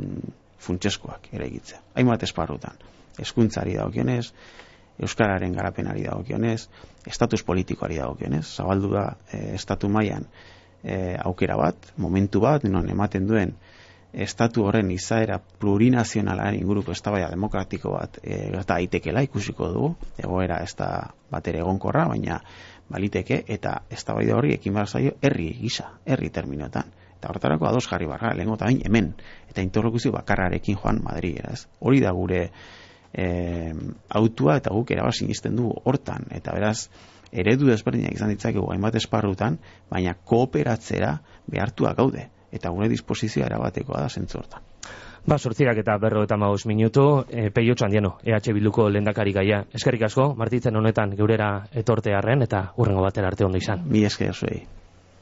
funtseskoak 0.58 1.28
egitzea. 1.32 1.78
Hainbat 1.94 2.24
esparrutan, 2.26 2.80
eskuntzari 3.18 3.76
dagokionez, 3.78 4.32
Euskararen 4.98 5.52
garapenari 5.54 6.02
dagokionez, 6.08 6.64
estatus 7.06 7.44
politikoari 7.46 8.00
dagokionez, 8.00 8.42
zabaldu 8.56 8.90
da 8.96 9.04
e, 9.30 9.54
estatu 9.54 9.88
mailan 9.88 10.26
e, 10.82 11.16
aukera 11.24 11.56
bat, 11.56 11.92
momentu 11.96 12.40
bat, 12.40 12.64
non 12.64 12.88
ematen 12.88 13.26
duen 13.26 13.54
estatu 14.12 14.64
horren 14.64 14.90
izaera 14.90 15.36
plurinazionalaren 15.38 16.56
inguruko 16.60 16.94
eztabaida 16.96 17.28
demokratiko 17.30 17.92
bat 17.92 18.18
e, 18.22 18.48
gerta 18.54 18.78
daitekela 18.78 19.22
ikusiko 19.26 19.68
dugu. 19.74 19.90
Egoera 20.18 20.62
ez 20.64 20.74
da 20.78 21.10
bat 21.30 21.48
ere 21.48 21.60
egonkorra 21.60 22.06
baina 22.08 22.40
baliteke 22.88 23.42
eta 23.46 23.82
eztabaida 23.90 24.36
hori 24.36 24.54
ekin 24.56 24.74
behar 24.74 24.88
zaio 24.88 25.12
herri 25.20 25.50
gisa 25.60 25.90
herri 26.06 26.30
terminoetan 26.32 26.88
eta 27.18 27.28
horretarako 27.28 27.66
ados 27.66 27.86
jarri 27.90 28.06
barra 28.06 28.32
lehenko 28.34 28.56
eta 28.56 28.68
bain 28.70 28.80
hemen 28.86 29.12
eta 29.50 29.62
interlokuzio 29.62 30.12
bakarrarekin 30.14 30.78
joan 30.78 31.02
Madri 31.02 31.34
ez? 31.42 31.66
Hori 31.80 32.00
da 32.00 32.12
gure 32.14 32.44
e, 33.12 33.26
autua 34.20 34.58
eta 34.62 34.70
guk 34.74 34.90
erabaz 34.94 35.16
sinisten 35.18 35.56
dugu 35.58 35.82
hortan. 35.84 36.28
Eta 36.30 36.54
beraz 36.54 36.88
eredu 37.32 37.68
desberdinak 37.68 38.14
izan 38.14 38.32
ditzakegu 38.34 38.70
hainbat 38.72 38.96
esparrutan 39.00 39.58
baina 39.90 40.14
kooperatzera 40.14 41.18
behartuak 41.50 41.96
gaude 41.96 42.28
eta 42.52 42.70
gure 42.72 42.88
disposizioa 42.88 43.46
erabatekoa 43.46 44.00
da 44.00 44.08
zentzortan. 44.08 44.64
Ba, 45.28 45.36
sortzirak 45.36 45.76
eta 45.82 45.98
berro 46.00 46.22
eta 46.24 46.38
maus 46.40 46.64
minutu, 46.66 47.02
e, 47.28 47.50
peiotxo 47.52 47.84
handieno, 47.84 48.14
EH 48.24 48.54
Bilduko 48.56 48.88
lendakari 48.88 49.34
gaia. 49.36 49.58
Eskerrik 49.74 50.06
asko, 50.08 50.30
martitzen 50.34 50.76
honetan 50.76 51.12
geurera 51.18 51.50
etortearen 51.82 52.46
eta 52.48 52.62
urrengo 52.78 53.04
batera 53.04 53.28
arte 53.28 53.44
ondo 53.44 53.60
izan. 53.60 53.84
Mi 53.84 54.06
esker 54.08 54.32
zuei. 54.32 54.62